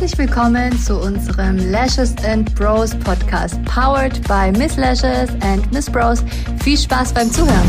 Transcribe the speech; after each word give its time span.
Herzlich 0.00 0.28
willkommen 0.28 0.78
zu 0.78 0.96
unserem 0.96 1.56
Lashes 1.72 2.14
and 2.24 2.54
Bros 2.54 2.94
Podcast, 3.00 3.60
powered 3.64 4.22
by 4.28 4.56
Miss 4.56 4.76
Lashes 4.76 5.28
and 5.40 5.72
Miss 5.72 5.90
Bros. 5.90 6.22
Viel 6.62 6.78
Spaß 6.78 7.12
beim 7.14 7.28
Zuhören. 7.32 7.68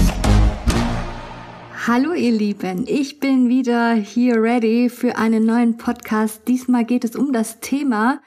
Hallo 1.88 2.14
ihr 2.14 2.32
Lieben, 2.32 2.86
ich 2.88 3.20
bin 3.20 3.50
wieder 3.50 3.94
hier 3.94 4.36
ready 4.36 4.90
für 4.90 5.18
einen 5.18 5.44
neuen 5.44 5.78
Podcast. 5.78 6.48
Diesmal 6.48 6.86
geht 6.86 7.04
es 7.04 7.16
um 7.16 7.34
das 7.34 7.62
Thema 7.62 8.22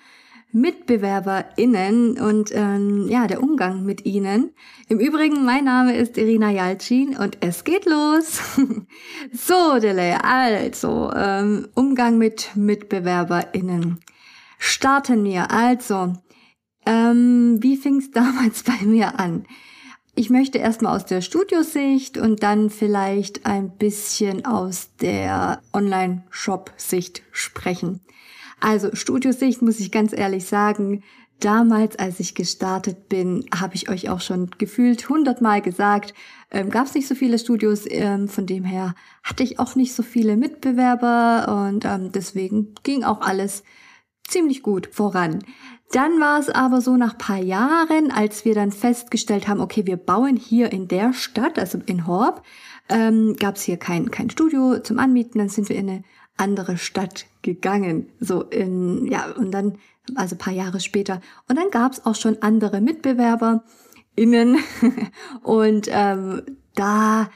MitbewerberInnen 0.52 2.20
und 2.20 2.50
ähm, 2.54 3.08
ja, 3.08 3.26
der 3.26 3.42
Umgang 3.42 3.84
mit 3.84 4.04
ihnen. 4.04 4.52
Im 4.88 4.98
Übrigen, 5.00 5.44
mein 5.44 5.64
Name 5.64 5.96
ist 5.96 6.18
Irina 6.18 6.50
Jalcin 6.50 7.16
und 7.16 7.38
es 7.40 7.64
geht 7.64 7.86
los. 7.86 8.40
so, 9.32 9.78
Dele, 9.78 10.22
also, 10.24 11.10
ähm, 11.14 11.68
Umgang 11.74 12.18
mit 12.18 12.50
MitbewerberInnen. 12.54 14.00
Starten 14.58 15.24
wir. 15.24 15.50
Also, 15.50 16.12
ähm, 16.86 17.58
wie 17.60 17.76
fing 17.76 17.96
es 17.98 18.10
damals 18.12 18.62
bei 18.62 18.84
mir 18.84 19.18
an? 19.18 19.46
Ich 20.14 20.28
möchte 20.28 20.58
erstmal 20.58 20.94
aus 20.94 21.06
der 21.06 21.22
Studiosicht 21.22 22.18
und 22.18 22.42
dann 22.42 22.68
vielleicht 22.68 23.46
ein 23.46 23.70
bisschen 23.78 24.44
aus 24.44 24.90
der 25.00 25.62
Online-Shop-Sicht 25.72 27.22
sprechen. 27.32 28.02
Also 28.62 28.94
Studiosicht 28.94 29.60
muss 29.60 29.80
ich 29.80 29.90
ganz 29.90 30.12
ehrlich 30.12 30.46
sagen, 30.46 31.02
damals, 31.40 31.98
als 31.98 32.20
ich 32.20 32.36
gestartet 32.36 33.08
bin, 33.08 33.44
habe 33.52 33.74
ich 33.74 33.90
euch 33.90 34.08
auch 34.08 34.20
schon 34.20 34.50
gefühlt 34.56 35.08
hundertmal 35.08 35.60
gesagt, 35.60 36.14
ähm, 36.52 36.70
gab 36.70 36.86
es 36.86 36.94
nicht 36.94 37.08
so 37.08 37.16
viele 37.16 37.40
Studios, 37.40 37.86
ähm, 37.88 38.28
von 38.28 38.46
dem 38.46 38.62
her 38.62 38.94
hatte 39.24 39.42
ich 39.42 39.58
auch 39.58 39.74
nicht 39.74 39.94
so 39.94 40.04
viele 40.04 40.36
Mitbewerber 40.36 41.66
und 41.66 41.84
ähm, 41.84 42.12
deswegen 42.12 42.76
ging 42.84 43.02
auch 43.02 43.20
alles 43.20 43.64
ziemlich 44.28 44.62
gut 44.62 44.88
voran. 44.92 45.40
Dann 45.90 46.20
war 46.20 46.38
es 46.38 46.48
aber 46.48 46.80
so 46.80 46.96
nach 46.96 47.18
paar 47.18 47.42
Jahren, 47.42 48.12
als 48.12 48.44
wir 48.44 48.54
dann 48.54 48.70
festgestellt 48.70 49.48
haben, 49.48 49.60
okay, 49.60 49.86
wir 49.86 49.96
bauen 49.96 50.36
hier 50.36 50.70
in 50.70 50.86
der 50.86 51.12
Stadt, 51.14 51.58
also 51.58 51.80
in 51.84 52.06
Horb, 52.06 52.44
ähm, 52.88 53.34
gab 53.40 53.56
es 53.56 53.62
hier 53.62 53.76
kein, 53.76 54.12
kein 54.12 54.30
Studio 54.30 54.78
zum 54.78 55.00
Anmieten, 55.00 55.40
dann 55.40 55.48
sind 55.48 55.68
wir 55.68 55.74
in 55.74 55.90
eine 55.90 56.04
andere 56.36 56.78
Stadt 56.78 57.26
gegangen. 57.42 58.10
So 58.20 58.42
in, 58.42 59.06
ja, 59.06 59.30
und 59.32 59.52
dann, 59.52 59.78
also 60.14 60.36
paar 60.36 60.52
Jahre 60.52 60.80
später. 60.80 61.20
Und 61.48 61.56
dann 61.56 61.70
gab 61.70 61.92
es 61.92 62.04
auch 62.04 62.14
schon 62.14 62.38
andere 62.40 62.80
Mitbewerber 62.80 63.64
innen. 64.14 64.58
und 65.42 65.88
ähm, 65.90 66.42
da 66.74 67.30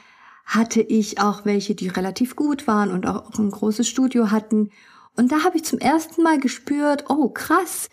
hatte 0.45 0.81
ich 0.81 1.19
auch 1.19 1.45
welche, 1.45 1.75
die 1.75 1.89
relativ 1.89 2.35
gut 2.35 2.67
waren 2.67 2.91
und 2.91 3.05
auch 3.05 3.37
ein 3.37 3.51
großes 3.51 3.87
Studio 3.87 4.31
hatten. 4.31 4.71
Und 5.15 5.31
da 5.31 5.43
habe 5.43 5.57
ich 5.57 5.65
zum 5.65 5.79
ersten 5.79 6.23
Mal 6.23 6.39
gespürt, 6.39 7.05
oh 7.09 7.29
krass, 7.29 7.89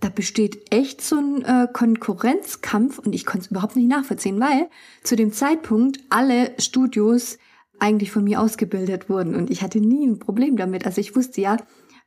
da 0.00 0.08
besteht 0.08 0.72
echt 0.72 1.00
so 1.00 1.16
ein 1.16 1.42
äh, 1.42 1.68
Konkurrenzkampf 1.72 2.98
und 2.98 3.14
ich 3.14 3.24
konnte 3.24 3.44
es 3.46 3.50
überhaupt 3.50 3.76
nicht 3.76 3.88
nachvollziehen, 3.88 4.40
weil 4.40 4.68
zu 5.02 5.16
dem 5.16 5.32
Zeitpunkt 5.32 6.00
alle 6.10 6.52
Studios 6.58 7.38
eigentlich 7.78 8.10
von 8.10 8.24
mir 8.24 8.40
ausgebildet 8.40 9.08
wurden 9.08 9.34
und 9.34 9.50
ich 9.50 9.62
hatte 9.62 9.80
nie 9.80 10.06
ein 10.06 10.18
Problem 10.18 10.56
damit. 10.56 10.86
Also 10.86 11.00
ich 11.00 11.14
wusste 11.16 11.40
ja, 11.40 11.56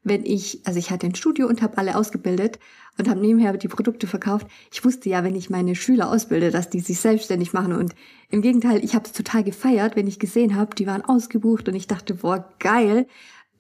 wenn 0.04 0.26
ich, 0.26 0.62
also 0.66 0.80
ich 0.80 0.92
hatte 0.92 1.08
ein 1.08 1.16
Studio 1.16 1.48
und 1.48 1.62
habe 1.62 1.78
alle 1.78 1.96
ausgebildet 1.96 2.60
und 2.98 3.10
habe 3.10 3.20
nebenher 3.20 3.56
die 3.58 3.68
Produkte 3.68 4.08
verkauft. 4.08 4.48
Ich 4.72 4.84
wusste 4.86 5.10
ja, 5.10 5.24
wenn 5.24 5.36
ich 5.36 5.50
meine 5.50 5.76
Schüler 5.76 6.10
ausbilde, 6.10 6.52
dass 6.52 6.70
die 6.70 6.80
sich 6.80 7.00
selbstständig 7.00 7.54
machen 7.54 7.74
und 7.74 7.96
im 8.30 8.42
Gegenteil, 8.42 8.84
ich 8.84 8.96
habe 8.96 9.06
es 9.06 9.12
total 9.12 9.44
gefeiert, 9.44 9.96
wenn 9.96 10.08
ich 10.08 10.20
gesehen 10.20 10.56
habe, 10.56 10.76
die 10.76 10.88
waren 10.88 11.04
ausgebucht 11.04 11.68
und 11.68 11.76
ich 11.76 11.88
dachte, 11.88 12.16
boah, 12.16 12.50
geil. 12.60 13.08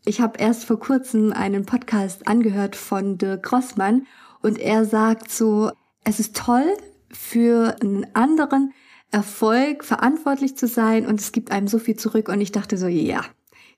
Ich 0.05 0.21
habe 0.21 0.39
erst 0.39 0.66
vor 0.66 0.79
kurzem 0.79 1.33
einen 1.33 1.66
Podcast 1.66 2.27
angehört 2.27 2.75
von 2.75 3.17
Dirk 3.17 3.44
Grossmann 3.44 4.07
und 4.41 4.57
er 4.57 4.85
sagt 4.85 5.29
so, 5.31 5.72
es 6.05 6.19
ist 6.19 6.35
toll 6.35 6.66
für 7.11 7.75
einen 7.81 8.07
anderen, 8.16 8.73
Erfolg 9.12 9.84
verantwortlich 9.84 10.56
zu 10.56 10.68
sein 10.68 11.06
und 11.06 11.20
es 11.20 11.31
gibt 11.31 11.52
einem 11.52 11.68
so 11.68 11.80
viel 11.80 11.96
zurück 11.96 12.30
und 12.30 12.42
ich 12.42 12.52
dachte 12.52 12.78
so, 12.78 12.88
ja, 12.88 13.22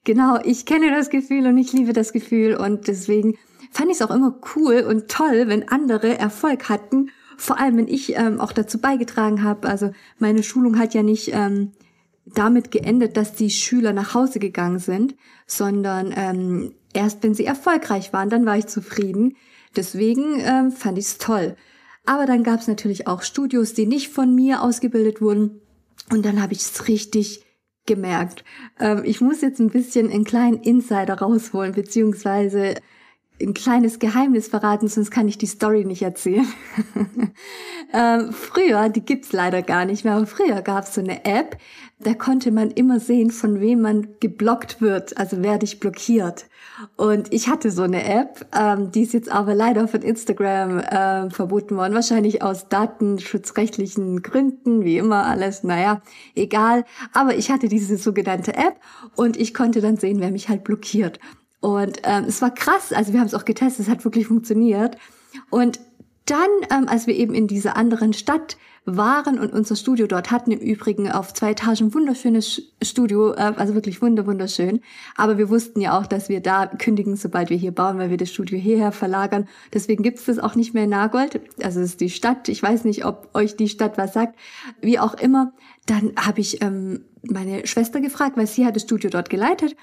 genau, 0.03 0.39
ich 0.43 0.65
kenne 0.65 0.91
das 0.91 1.09
Gefühl 1.09 1.47
und 1.47 1.57
ich 1.57 1.71
liebe 1.73 1.93
das 1.93 2.11
Gefühl 2.11 2.55
und 2.55 2.87
deswegen 2.87 3.37
fand 3.71 3.89
ich 3.89 3.95
es 3.95 4.01
auch 4.01 4.13
immer 4.13 4.39
cool 4.55 4.85
und 4.87 5.09
toll, 5.09 5.47
wenn 5.47 5.69
andere 5.69 6.17
Erfolg 6.19 6.69
hatten, 6.69 7.09
vor 7.37 7.59
allem 7.59 7.77
wenn 7.77 7.87
ich 7.87 8.15
ähm, 8.17 8.39
auch 8.39 8.51
dazu 8.51 8.79
beigetragen 8.79 9.43
habe. 9.43 9.67
Also 9.67 9.91
meine 10.19 10.43
Schulung 10.43 10.77
hat 10.77 10.93
ja 10.93 11.01
nicht 11.01 11.31
ähm, 11.33 11.71
damit 12.25 12.71
geendet, 12.71 13.17
dass 13.17 13.33
die 13.33 13.49
Schüler 13.49 13.93
nach 13.93 14.13
Hause 14.13 14.39
gegangen 14.39 14.79
sind, 14.79 15.15
sondern 15.47 16.13
ähm, 16.15 16.73
erst 16.93 17.23
wenn 17.23 17.33
sie 17.33 17.45
erfolgreich 17.45 18.13
waren, 18.13 18.29
dann 18.29 18.45
war 18.45 18.57
ich 18.57 18.67
zufrieden. 18.67 19.35
Deswegen 19.75 20.39
ähm, 20.39 20.71
fand 20.71 20.97
ich 20.97 21.05
es 21.05 21.17
toll. 21.17 21.55
Aber 22.05 22.25
dann 22.25 22.43
gab 22.43 22.59
es 22.59 22.67
natürlich 22.67 23.07
auch 23.07 23.21
Studios, 23.21 23.73
die 23.73 23.85
nicht 23.85 24.09
von 24.09 24.33
mir 24.33 24.63
ausgebildet 24.63 25.21
wurden. 25.21 25.61
Und 26.11 26.25
dann 26.25 26.41
habe 26.41 26.53
ich 26.53 26.59
es 26.59 26.87
richtig 26.87 27.45
gemerkt. 27.85 28.43
Ähm, 28.79 29.03
ich 29.05 29.21
muss 29.21 29.41
jetzt 29.41 29.59
ein 29.59 29.69
bisschen 29.69 30.11
einen 30.11 30.23
kleinen 30.23 30.57
Insider 30.57 31.15
rausholen, 31.15 31.73
beziehungsweise 31.73 32.75
ein 33.41 33.53
kleines 33.53 33.99
Geheimnis 33.99 34.47
verraten, 34.47 34.87
sonst 34.87 35.11
kann 35.11 35.27
ich 35.27 35.37
die 35.37 35.47
Story 35.47 35.85
nicht 35.85 36.01
erzählen. 36.01 36.47
ähm, 37.93 38.31
früher, 38.31 38.89
die 38.89 39.03
gibt's 39.03 39.31
leider 39.31 39.61
gar 39.61 39.85
nicht 39.85 40.03
mehr, 40.03 40.13
aber 40.13 40.27
früher 40.27 40.61
gab's 40.61 40.95
so 40.95 41.01
eine 41.01 41.25
App, 41.25 41.57
da 42.03 42.15
konnte 42.15 42.51
man 42.51 42.71
immer 42.71 42.99
sehen, 42.99 43.29
von 43.29 43.59
wem 43.59 43.81
man 43.81 44.07
geblockt 44.19 44.81
wird, 44.81 45.17
also 45.17 45.37
wer 45.41 45.59
dich 45.59 45.79
blockiert. 45.79 46.45
Und 46.95 47.31
ich 47.31 47.47
hatte 47.47 47.69
so 47.69 47.83
eine 47.83 48.03
App, 48.03 48.47
ähm, 48.57 48.91
die 48.91 49.03
ist 49.03 49.13
jetzt 49.13 49.31
aber 49.31 49.53
leider 49.53 49.87
von 49.87 50.01
Instagram 50.01 50.79
äh, 50.79 51.29
verboten 51.29 51.77
worden, 51.77 51.93
wahrscheinlich 51.93 52.41
aus 52.41 52.69
datenschutzrechtlichen 52.69 54.23
Gründen, 54.23 54.83
wie 54.83 54.97
immer 54.97 55.25
alles, 55.25 55.63
naja, 55.63 56.01
egal. 56.33 56.85
Aber 57.13 57.35
ich 57.35 57.51
hatte 57.51 57.67
diese 57.67 57.97
sogenannte 57.97 58.55
App 58.55 58.79
und 59.15 59.37
ich 59.37 59.53
konnte 59.53 59.81
dann 59.81 59.97
sehen, 59.97 60.19
wer 60.19 60.31
mich 60.31 60.49
halt 60.49 60.63
blockiert. 60.63 61.19
Und 61.61 61.99
ähm, 62.03 62.25
es 62.27 62.41
war 62.41 62.53
krass, 62.53 62.91
also 62.91 63.13
wir 63.13 63.19
haben 63.19 63.27
es 63.27 63.35
auch 63.35 63.45
getestet, 63.45 63.85
es 63.85 63.91
hat 63.91 64.03
wirklich 64.03 64.27
funktioniert. 64.27 64.97
Und 65.49 65.79
dann, 66.25 66.49
ähm, 66.71 66.87
als 66.87 67.07
wir 67.07 67.15
eben 67.15 67.33
in 67.33 67.47
dieser 67.47 67.77
anderen 67.77 68.13
Stadt 68.13 68.57
waren 68.85 69.37
und 69.37 69.53
unser 69.53 69.75
Studio 69.75 70.07
dort 70.07 70.31
hatten, 70.31 70.51
im 70.51 70.59
Übrigen 70.59 71.11
auf 71.11 71.33
zwei 71.33 71.51
Etagen 71.51 71.93
wunderschönes 71.93 72.63
Studio, 72.81 73.33
äh, 73.33 73.53
also 73.55 73.75
wirklich 73.75 74.01
wunder 74.01 74.25
wunderschön. 74.25 74.81
Aber 75.15 75.37
wir 75.37 75.49
wussten 75.49 75.81
ja 75.81 75.99
auch, 75.99 76.07
dass 76.07 76.29
wir 76.29 76.39
da 76.41 76.65
kündigen, 76.65 77.15
sobald 77.15 77.49
wir 77.49 77.57
hier 77.57 77.71
bauen, 77.71 77.99
weil 77.99 78.09
wir 78.09 78.17
das 78.17 78.31
Studio 78.31 78.57
hierher 78.57 78.91
verlagern. 78.91 79.47
Deswegen 79.73 80.03
gibt 80.03 80.19
es 80.19 80.25
das 80.25 80.39
auch 80.39 80.55
nicht 80.55 80.73
mehr 80.73 80.85
in 80.85 80.89
Nagold. 80.89 81.41
Also 81.61 81.79
es 81.79 81.91
ist 81.91 82.01
die 82.01 82.09
Stadt. 82.09 82.49
Ich 82.49 82.63
weiß 82.63 82.85
nicht, 82.85 83.05
ob 83.05 83.29
euch 83.33 83.55
die 83.55 83.69
Stadt 83.69 83.97
was 83.97 84.13
sagt. 84.13 84.37
Wie 84.81 84.99
auch 84.99 85.13
immer. 85.13 85.53
Dann 85.85 86.13
habe 86.15 86.41
ich 86.41 86.61
ähm, 86.63 87.05
meine 87.23 87.67
Schwester 87.67 88.01
gefragt, 88.01 88.35
weil 88.37 88.47
sie 88.47 88.65
hat 88.65 88.75
das 88.75 88.83
Studio 88.83 89.11
dort 89.11 89.29
geleitet. 89.29 89.75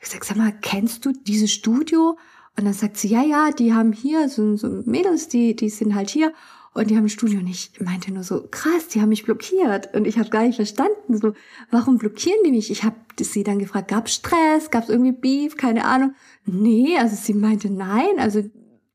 Ich 0.00 0.08
sag, 0.08 0.24
sag 0.24 0.36
mal, 0.36 0.52
kennst 0.60 1.04
du 1.04 1.12
dieses 1.12 1.52
Studio? 1.52 2.18
Und 2.56 2.64
dann 2.64 2.72
sagt 2.72 2.96
sie, 2.96 3.08
ja, 3.08 3.22
ja, 3.22 3.50
die 3.50 3.74
haben 3.74 3.92
hier 3.92 4.28
so, 4.28 4.56
so 4.56 4.82
Mädels, 4.86 5.28
die, 5.28 5.54
die 5.54 5.68
sind 5.68 5.94
halt 5.94 6.08
hier 6.10 6.32
und 6.76 6.90
die 6.90 6.96
haben 6.96 7.04
ein 7.04 7.08
Studio 7.08 7.40
und 7.40 7.46
ich 7.46 7.70
meinte 7.80 8.12
nur 8.12 8.22
so, 8.22 8.46
krass, 8.50 8.88
die 8.88 9.00
haben 9.00 9.08
mich 9.08 9.24
blockiert. 9.24 9.94
Und 9.94 10.06
ich 10.06 10.18
habe 10.18 10.28
gar 10.28 10.42
nicht 10.42 10.56
verstanden, 10.56 11.16
so, 11.16 11.32
warum 11.70 11.96
blockieren 11.96 12.38
die 12.44 12.50
mich? 12.50 12.70
Ich 12.70 12.84
habe 12.84 12.96
sie 13.18 13.44
dann 13.44 13.58
gefragt, 13.58 13.88
gab 13.88 14.10
Stress, 14.10 14.70
gab 14.70 14.84
es 14.84 14.90
irgendwie 14.90 15.12
Beef, 15.12 15.56
keine 15.56 15.86
Ahnung. 15.86 16.14
Nee, 16.44 16.98
also 16.98 17.16
sie 17.16 17.32
meinte 17.32 17.70
nein, 17.70 18.18
also 18.18 18.44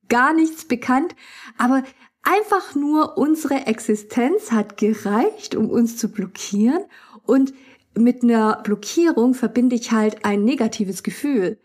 gar 0.09 0.31
nichts 0.33 0.65
bekannt. 0.65 1.15
Aber 1.57 1.81
einfach 2.21 2.75
nur 2.75 3.17
unsere 3.17 3.65
Existenz 3.65 4.51
hat 4.51 4.77
gereicht, 4.77 5.55
um 5.55 5.67
uns 5.67 5.97
zu 5.97 6.11
blockieren. 6.11 6.83
Und 7.25 7.51
mit 7.95 8.23
einer 8.23 8.61
Blockierung 8.63 9.33
verbinde 9.33 9.75
ich 9.75 9.91
halt 9.91 10.23
ein 10.25 10.43
negatives 10.43 11.03
Gefühl. 11.03 11.57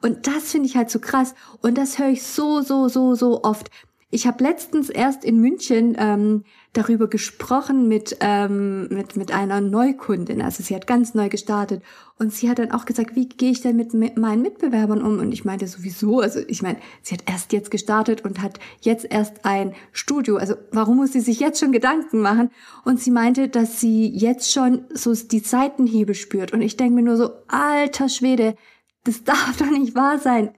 Und 0.00 0.26
das 0.26 0.50
finde 0.50 0.68
ich 0.68 0.76
halt 0.76 0.90
so 0.90 0.98
krass. 0.98 1.34
Und 1.60 1.78
das 1.78 1.98
höre 1.98 2.10
ich 2.10 2.22
so, 2.22 2.60
so, 2.60 2.88
so, 2.88 3.14
so 3.14 3.44
oft. 3.44 3.70
Ich 4.10 4.26
habe 4.26 4.44
letztens 4.44 4.90
erst 4.90 5.24
in 5.24 5.40
München 5.40 5.96
ähm, 5.98 6.44
darüber 6.72 7.06
gesprochen 7.06 7.86
mit, 7.86 8.16
ähm, 8.20 8.88
mit, 8.88 9.16
mit 9.16 9.30
einer 9.30 9.60
Neukundin. 9.60 10.40
Also 10.40 10.62
sie 10.62 10.74
hat 10.74 10.86
ganz 10.86 11.12
neu 11.12 11.28
gestartet 11.28 11.82
und 12.18 12.32
sie 12.32 12.48
hat 12.48 12.58
dann 12.58 12.70
auch 12.70 12.86
gesagt, 12.86 13.14
wie 13.14 13.28
gehe 13.28 13.50
ich 13.50 13.60
denn 13.60 13.76
mit, 13.76 13.92
mit 13.92 14.16
meinen 14.16 14.40
Mitbewerbern 14.40 15.02
um? 15.02 15.18
Und 15.18 15.32
ich 15.32 15.44
meinte 15.44 15.66
sowieso, 15.66 16.20
also 16.20 16.40
ich 16.48 16.62
meine, 16.62 16.78
sie 17.02 17.14
hat 17.14 17.24
erst 17.26 17.52
jetzt 17.52 17.70
gestartet 17.70 18.24
und 18.24 18.40
hat 18.40 18.58
jetzt 18.80 19.06
erst 19.10 19.44
ein 19.44 19.74
Studio. 19.92 20.36
Also 20.36 20.54
warum 20.70 20.96
muss 20.96 21.12
sie 21.12 21.20
sich 21.20 21.40
jetzt 21.40 21.60
schon 21.60 21.72
Gedanken 21.72 22.20
machen? 22.20 22.50
Und 22.86 23.00
sie 23.00 23.10
meinte, 23.10 23.48
dass 23.48 23.78
sie 23.78 24.08
jetzt 24.08 24.50
schon 24.50 24.86
so 24.94 25.14
die 25.14 25.40
Seitenhiebe 25.40 26.14
spürt. 26.14 26.52
Und 26.54 26.62
ich 26.62 26.78
denke 26.78 26.94
mir 26.94 27.02
nur 27.02 27.18
so, 27.18 27.30
alter 27.48 28.08
Schwede, 28.08 28.56
das 29.04 29.24
darf 29.24 29.58
doch 29.58 29.70
nicht 29.70 29.94
wahr 29.94 30.18
sein. 30.18 30.54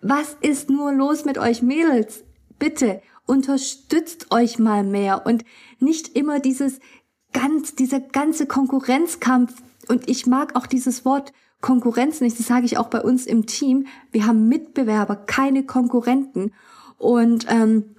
Was 0.00 0.36
ist 0.42 0.68
nur 0.68 0.92
los 0.92 1.24
mit 1.24 1.38
euch 1.38 1.62
Mädels? 1.62 2.24
bitte 2.58 3.00
unterstützt 3.28 4.32
euch 4.32 4.58
mal 4.58 4.82
mehr 4.82 5.26
und 5.26 5.44
nicht 5.78 6.16
immer 6.16 6.40
dieses 6.40 6.80
ganz, 7.32 7.74
dieser 7.74 8.00
ganze 8.00 8.46
Konkurrenzkampf 8.46 9.54
und 9.88 10.08
ich 10.08 10.26
mag 10.26 10.56
auch 10.56 10.66
dieses 10.66 11.04
Wort 11.04 11.32
Konkurrenz 11.60 12.20
nicht. 12.20 12.38
Das 12.38 12.46
sage 12.46 12.66
ich 12.66 12.78
auch 12.78 12.88
bei 12.88 13.00
uns 13.00 13.26
im 13.26 13.46
Team. 13.46 13.86
Wir 14.12 14.26
haben 14.26 14.48
Mitbewerber, 14.48 15.16
keine 15.16 15.64
Konkurrenten. 15.64 16.52
Und 16.98 17.46
ähm, 17.48 17.96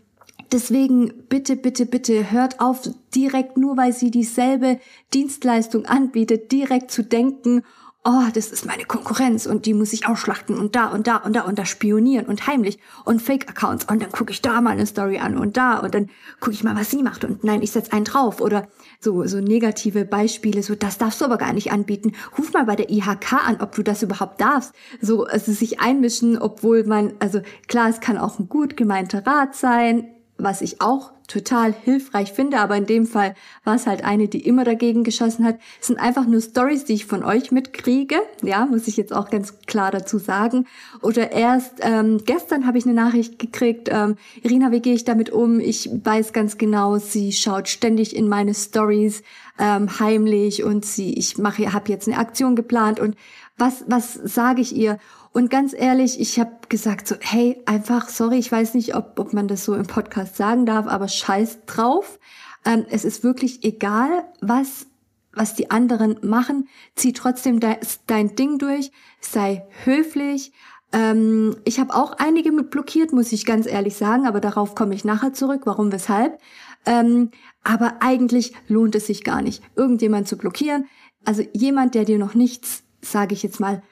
deswegen 0.51 1.25
bitte, 1.27 1.55
bitte, 1.55 1.85
bitte 1.85 2.31
hört 2.31 2.61
auf, 2.61 2.89
direkt 3.13 3.57
nur 3.57 3.75
weil 3.75 3.91
sie 3.91 4.11
dieselbe 4.11 4.79
Dienstleistung 5.13 5.85
anbietet, 5.85 6.51
direkt 6.51 6.91
zu 6.91 7.03
denken, 7.03 7.63
oh, 8.05 8.23
das 8.33 8.49
ist 8.49 8.65
meine 8.65 8.85
Konkurrenz 8.85 9.45
und 9.45 9.65
die 9.65 9.73
muss 9.73 9.91
ich 9.91 10.07
ausschlachten 10.07 10.57
und 10.57 10.75
da 10.75 10.87
und 10.87 11.07
da 11.07 11.17
und 11.17 11.35
da 11.35 11.41
und 11.41 11.59
da 11.59 11.65
spionieren 11.65 12.27
und 12.27 12.47
heimlich 12.47 12.79
und 13.03 13.21
Fake-Accounts 13.21 13.85
und 13.85 14.01
dann 14.01 14.11
gucke 14.11 14.31
ich 14.31 14.41
da 14.41 14.61
mal 14.61 14.71
eine 14.71 14.85
Story 14.85 15.17
an 15.17 15.37
und 15.37 15.57
da 15.57 15.79
und 15.79 15.93
dann 15.93 16.09
gucke 16.39 16.53
ich 16.53 16.63
mal, 16.63 16.75
was 16.75 16.91
sie 16.91 17.03
macht 17.03 17.25
und 17.25 17.43
nein, 17.43 17.61
ich 17.61 17.71
setze 17.71 17.91
einen 17.91 18.05
drauf 18.05 18.39
oder 18.39 18.67
so, 19.01 19.25
so 19.25 19.41
negative 19.41 20.05
Beispiele, 20.05 20.63
so, 20.63 20.75
das 20.75 20.97
darfst 20.97 21.19
du 21.19 21.25
aber 21.25 21.37
gar 21.37 21.53
nicht 21.53 21.71
anbieten. 21.71 22.13
Ruf 22.37 22.53
mal 22.53 22.65
bei 22.65 22.75
der 22.75 22.89
IHK 22.89 23.33
an, 23.33 23.61
ob 23.61 23.75
du 23.75 23.83
das 23.83 24.01
überhaupt 24.01 24.39
darfst. 24.39 24.73
So, 25.01 25.25
also 25.25 25.51
sich 25.51 25.79
einmischen, 25.79 26.37
obwohl 26.37 26.85
man, 26.85 27.13
also 27.19 27.41
klar, 27.67 27.89
es 27.89 27.99
kann 27.99 28.17
auch 28.17 28.39
ein 28.39 28.49
gut 28.49 28.77
gemeinter 28.77 29.25
Rat 29.25 29.55
sein, 29.55 30.07
was 30.39 30.61
ich 30.61 30.81
auch 30.81 31.11
total 31.27 31.73
hilfreich 31.83 32.33
finde, 32.33 32.59
aber 32.59 32.75
in 32.75 32.87
dem 32.87 33.05
Fall 33.05 33.35
war 33.63 33.75
es 33.75 33.85
halt 33.85 34.03
eine, 34.03 34.27
die 34.27 34.45
immer 34.45 34.63
dagegen 34.63 35.03
geschossen 35.03 35.45
hat. 35.45 35.59
Es 35.79 35.87
sind 35.87 35.99
einfach 35.99 36.25
nur 36.25 36.41
Stories, 36.41 36.85
die 36.85 36.93
ich 36.93 37.05
von 37.05 37.23
euch 37.23 37.51
mitkriege, 37.51 38.15
ja, 38.41 38.65
muss 38.65 38.87
ich 38.87 38.97
jetzt 38.97 39.13
auch 39.13 39.29
ganz 39.29 39.59
klar 39.67 39.91
dazu 39.91 40.17
sagen. 40.17 40.65
Oder 41.01 41.31
erst 41.31 41.75
ähm, 41.81 42.21
gestern 42.25 42.65
habe 42.65 42.79
ich 42.79 42.85
eine 42.85 42.95
Nachricht 42.95 43.37
gekriegt, 43.37 43.89
ähm, 43.91 44.15
Irina, 44.41 44.71
wie 44.71 44.81
gehe 44.81 44.95
ich 44.95 45.05
damit 45.05 45.29
um? 45.29 45.59
Ich 45.59 45.89
weiß 45.91 46.33
ganz 46.33 46.57
genau, 46.57 46.97
sie 46.97 47.31
schaut 47.31 47.67
ständig 47.67 48.15
in 48.15 48.27
meine 48.27 48.55
Stories 48.55 49.21
ähm, 49.59 49.99
heimlich 49.99 50.63
und 50.63 50.85
sie, 50.85 51.13
ich 51.13 51.37
mache, 51.37 51.73
habe 51.73 51.91
jetzt 51.91 52.07
eine 52.07 52.17
Aktion 52.17 52.55
geplant 52.55 52.99
und 52.99 53.15
was, 53.57 53.83
was 53.87 54.13
sage 54.13 54.61
ich 54.61 54.75
ihr? 54.75 54.97
Und 55.31 55.51
ganz 55.51 55.73
ehrlich, 55.77 56.19
ich 56.19 56.39
habe 56.39 56.51
gesagt 56.69 57.07
so, 57.07 57.15
hey, 57.19 57.61
einfach, 57.65 58.09
sorry, 58.09 58.37
ich 58.37 58.51
weiß 58.51 58.73
nicht, 58.73 58.95
ob, 58.95 59.19
ob 59.19 59.33
man 59.33 59.47
das 59.47 59.65
so 59.65 59.75
im 59.75 59.85
Podcast 59.85 60.37
sagen 60.37 60.65
darf, 60.65 60.87
aber 60.87 61.07
scheiß 61.07 61.65
drauf. 61.65 62.19
Ähm, 62.65 62.85
es 62.89 63.05
ist 63.05 63.23
wirklich 63.23 63.63
egal, 63.63 64.23
was, 64.41 64.87
was 65.33 65.53
die 65.53 65.69
anderen 65.69 66.17
machen. 66.23 66.67
Zieh 66.95 67.13
trotzdem 67.13 67.59
de 67.59 67.75
dein 68.07 68.35
Ding 68.35 68.57
durch, 68.57 68.91
sei 69.19 69.65
höflich. 69.83 70.51
Ähm, 70.91 71.57
ich 71.65 71.79
habe 71.79 71.93
auch 71.93 72.13
einige 72.13 72.51
mit 72.51 72.71
blockiert, 72.71 73.13
muss 73.13 73.31
ich 73.31 73.45
ganz 73.45 73.67
ehrlich 73.67 73.95
sagen, 73.95 74.25
aber 74.25 74.39
darauf 74.39 74.73
komme 74.73 74.95
ich 74.95 75.05
nachher 75.05 75.33
zurück, 75.33 75.61
warum, 75.65 75.91
weshalb. 75.91 76.39
Ähm, 76.85 77.31
aber 77.63 77.97
eigentlich 78.01 78.53
lohnt 78.67 78.95
es 78.95 79.07
sich 79.07 79.23
gar 79.23 79.41
nicht, 79.41 79.61
irgendjemand 79.75 80.27
zu 80.27 80.37
blockieren. 80.37 80.85
Also 81.25 81.43
jemand, 81.53 81.95
der 81.95 82.05
dir 82.05 82.17
noch 82.17 82.33
nichts, 82.33 82.83
sage 83.01 83.33
ich 83.33 83.43
jetzt 83.43 83.59
mal, 83.59 83.83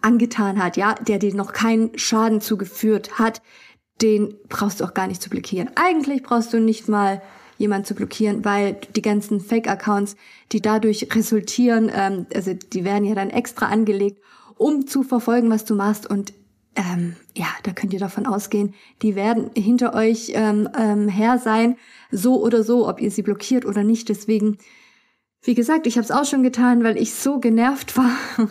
angetan 0.00 0.62
hat, 0.62 0.76
ja, 0.76 0.94
der 0.94 1.18
dir 1.18 1.34
noch 1.34 1.52
keinen 1.52 1.96
Schaden 1.98 2.40
zugeführt 2.40 3.18
hat, 3.18 3.42
den 4.02 4.34
brauchst 4.48 4.80
du 4.80 4.84
auch 4.84 4.94
gar 4.94 5.06
nicht 5.06 5.22
zu 5.22 5.30
blockieren. 5.30 5.70
Eigentlich 5.74 6.22
brauchst 6.22 6.52
du 6.52 6.60
nicht 6.60 6.88
mal 6.88 7.22
jemand 7.58 7.86
zu 7.86 7.94
blockieren, 7.94 8.44
weil 8.44 8.78
die 8.94 9.02
ganzen 9.02 9.40
Fake-Accounts, 9.40 10.16
die 10.52 10.60
dadurch 10.60 11.08
resultieren, 11.14 11.90
ähm, 11.92 12.26
also 12.34 12.52
die 12.54 12.84
werden 12.84 13.04
ja 13.04 13.14
dann 13.14 13.30
extra 13.30 13.66
angelegt, 13.66 14.20
um 14.56 14.86
zu 14.86 15.02
verfolgen, 15.02 15.50
was 15.50 15.64
du 15.64 15.74
machst 15.74 16.08
und 16.08 16.32
ähm, 16.76 17.16
ja, 17.34 17.48
da 17.62 17.72
könnt 17.72 17.92
ihr 17.92 17.98
davon 17.98 18.26
ausgehen, 18.26 18.74
die 19.02 19.16
werden 19.16 19.50
hinter 19.56 19.94
euch 19.94 20.32
ähm, 20.34 20.68
ähm, 20.78 21.08
her 21.08 21.38
sein, 21.38 21.76
so 22.10 22.42
oder 22.42 22.62
so, 22.62 22.88
ob 22.88 23.00
ihr 23.00 23.10
sie 23.10 23.22
blockiert 23.22 23.64
oder 23.64 23.82
nicht. 23.82 24.08
Deswegen 24.08 24.58
wie 25.46 25.54
gesagt, 25.54 25.86
ich 25.86 25.96
habe 25.96 26.04
es 26.04 26.10
auch 26.10 26.24
schon 26.24 26.42
getan, 26.42 26.82
weil 26.82 26.96
ich 26.96 27.14
so 27.14 27.38
genervt 27.38 27.96
war. 27.96 28.10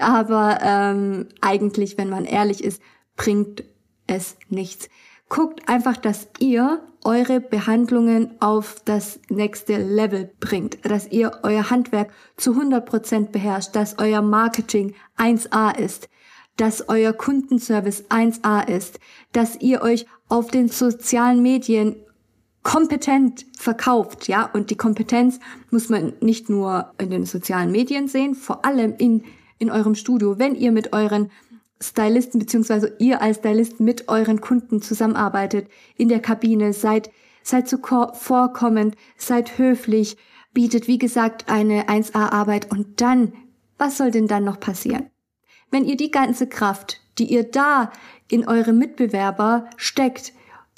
Aber 0.00 0.58
ähm, 0.62 1.28
eigentlich, 1.40 1.96
wenn 1.96 2.08
man 2.08 2.24
ehrlich 2.24 2.64
ist, 2.64 2.82
bringt 3.16 3.62
es 4.08 4.36
nichts. 4.48 4.88
Guckt 5.28 5.68
einfach, 5.68 5.96
dass 5.96 6.28
ihr 6.40 6.82
eure 7.04 7.40
Behandlungen 7.40 8.40
auf 8.40 8.82
das 8.84 9.20
nächste 9.28 9.76
Level 9.76 10.32
bringt, 10.40 10.84
dass 10.84 11.10
ihr 11.12 11.38
euer 11.44 11.70
Handwerk 11.70 12.10
zu 12.36 12.52
100% 12.52 13.30
beherrscht, 13.30 13.76
dass 13.76 13.98
euer 13.98 14.22
Marketing 14.22 14.94
1A 15.16 15.78
ist, 15.78 16.08
dass 16.56 16.88
euer 16.88 17.12
Kundenservice 17.12 18.04
1A 18.10 18.68
ist, 18.68 19.00
dass 19.32 19.60
ihr 19.60 19.82
euch 19.82 20.06
auf 20.28 20.50
den 20.50 20.68
sozialen 20.68 21.42
Medien 21.42 21.96
kompetent 22.62 23.44
verkauft, 23.58 24.26
ja, 24.26 24.50
und 24.52 24.70
die 24.70 24.76
Kompetenz 24.76 25.38
muss 25.70 25.90
man 25.90 26.14
nicht 26.20 26.48
nur 26.48 26.92
in 26.98 27.10
den 27.10 27.26
sozialen 27.26 27.70
Medien 27.70 28.08
sehen, 28.08 28.34
vor 28.34 28.64
allem 28.64 28.94
in, 28.96 29.22
in 29.58 29.70
eurem 29.70 29.94
Studio, 29.94 30.38
wenn 30.38 30.54
ihr 30.54 30.72
mit 30.72 30.92
euren 30.92 31.30
Stylisten 31.80 32.40
beziehungsweise 32.40 32.96
ihr 32.98 33.20
als 33.20 33.38
Stylist 33.38 33.80
mit 33.80 34.08
euren 34.08 34.40
Kunden 34.40 34.80
zusammenarbeitet 34.80 35.68
in 35.96 36.08
der 36.08 36.20
Kabine, 36.20 36.72
seid, 36.72 37.10
seid 37.42 37.68
zuvorkommend, 37.68 38.96
seid 39.18 39.58
höflich, 39.58 40.16
bietet 40.54 40.88
wie 40.88 40.98
gesagt 40.98 41.50
eine 41.50 41.88
1A-Arbeit 41.88 42.70
und 42.70 43.02
dann, 43.02 43.34
was 43.76 43.98
soll 43.98 44.10
denn 44.10 44.28
dann 44.28 44.44
noch 44.44 44.58
passieren? 44.58 45.10
Wenn 45.74 45.86
ihr 45.86 45.96
die 45.96 46.12
ganze 46.12 46.46
Kraft, 46.46 47.00
die 47.18 47.32
ihr 47.32 47.42
da 47.42 47.90
in 48.28 48.46
eure 48.46 48.72
Mitbewerber 48.72 49.68
steckt, 49.76 50.32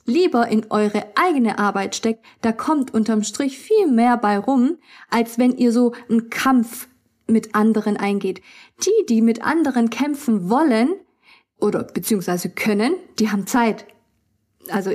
lieber 0.07 0.49
in 0.49 0.71
eure 0.71 1.05
eigene 1.17 1.59
Arbeit 1.59 1.95
steckt, 1.95 2.25
da 2.41 2.51
kommt 2.51 2.95
unterm 2.95 3.23
Strich 3.23 3.59
viel 3.59 3.89
mehr 3.89 4.17
bei 4.17 4.39
rum, 4.39 4.79
als 5.11 5.39
wenn 5.39 5.55
ihr 5.55 5.71
so 5.71 5.93
einen 6.09 6.31
Kampf 6.31 6.89
mit 7.27 7.55
anderen 7.55 7.99
eingeht. 7.99 8.41
Die, 8.87 9.07
die 9.07 9.21
mit 9.21 9.45
anderen 9.45 9.91
kämpfen 9.91 10.49
wollen 10.49 10.95
oder 11.61 11.85
beziehungsweise 11.85 12.49
können, 12.49 12.95
die 13.19 13.31
haben 13.31 13.47
Zeit. 13.47 13.85
Also 14.71 14.93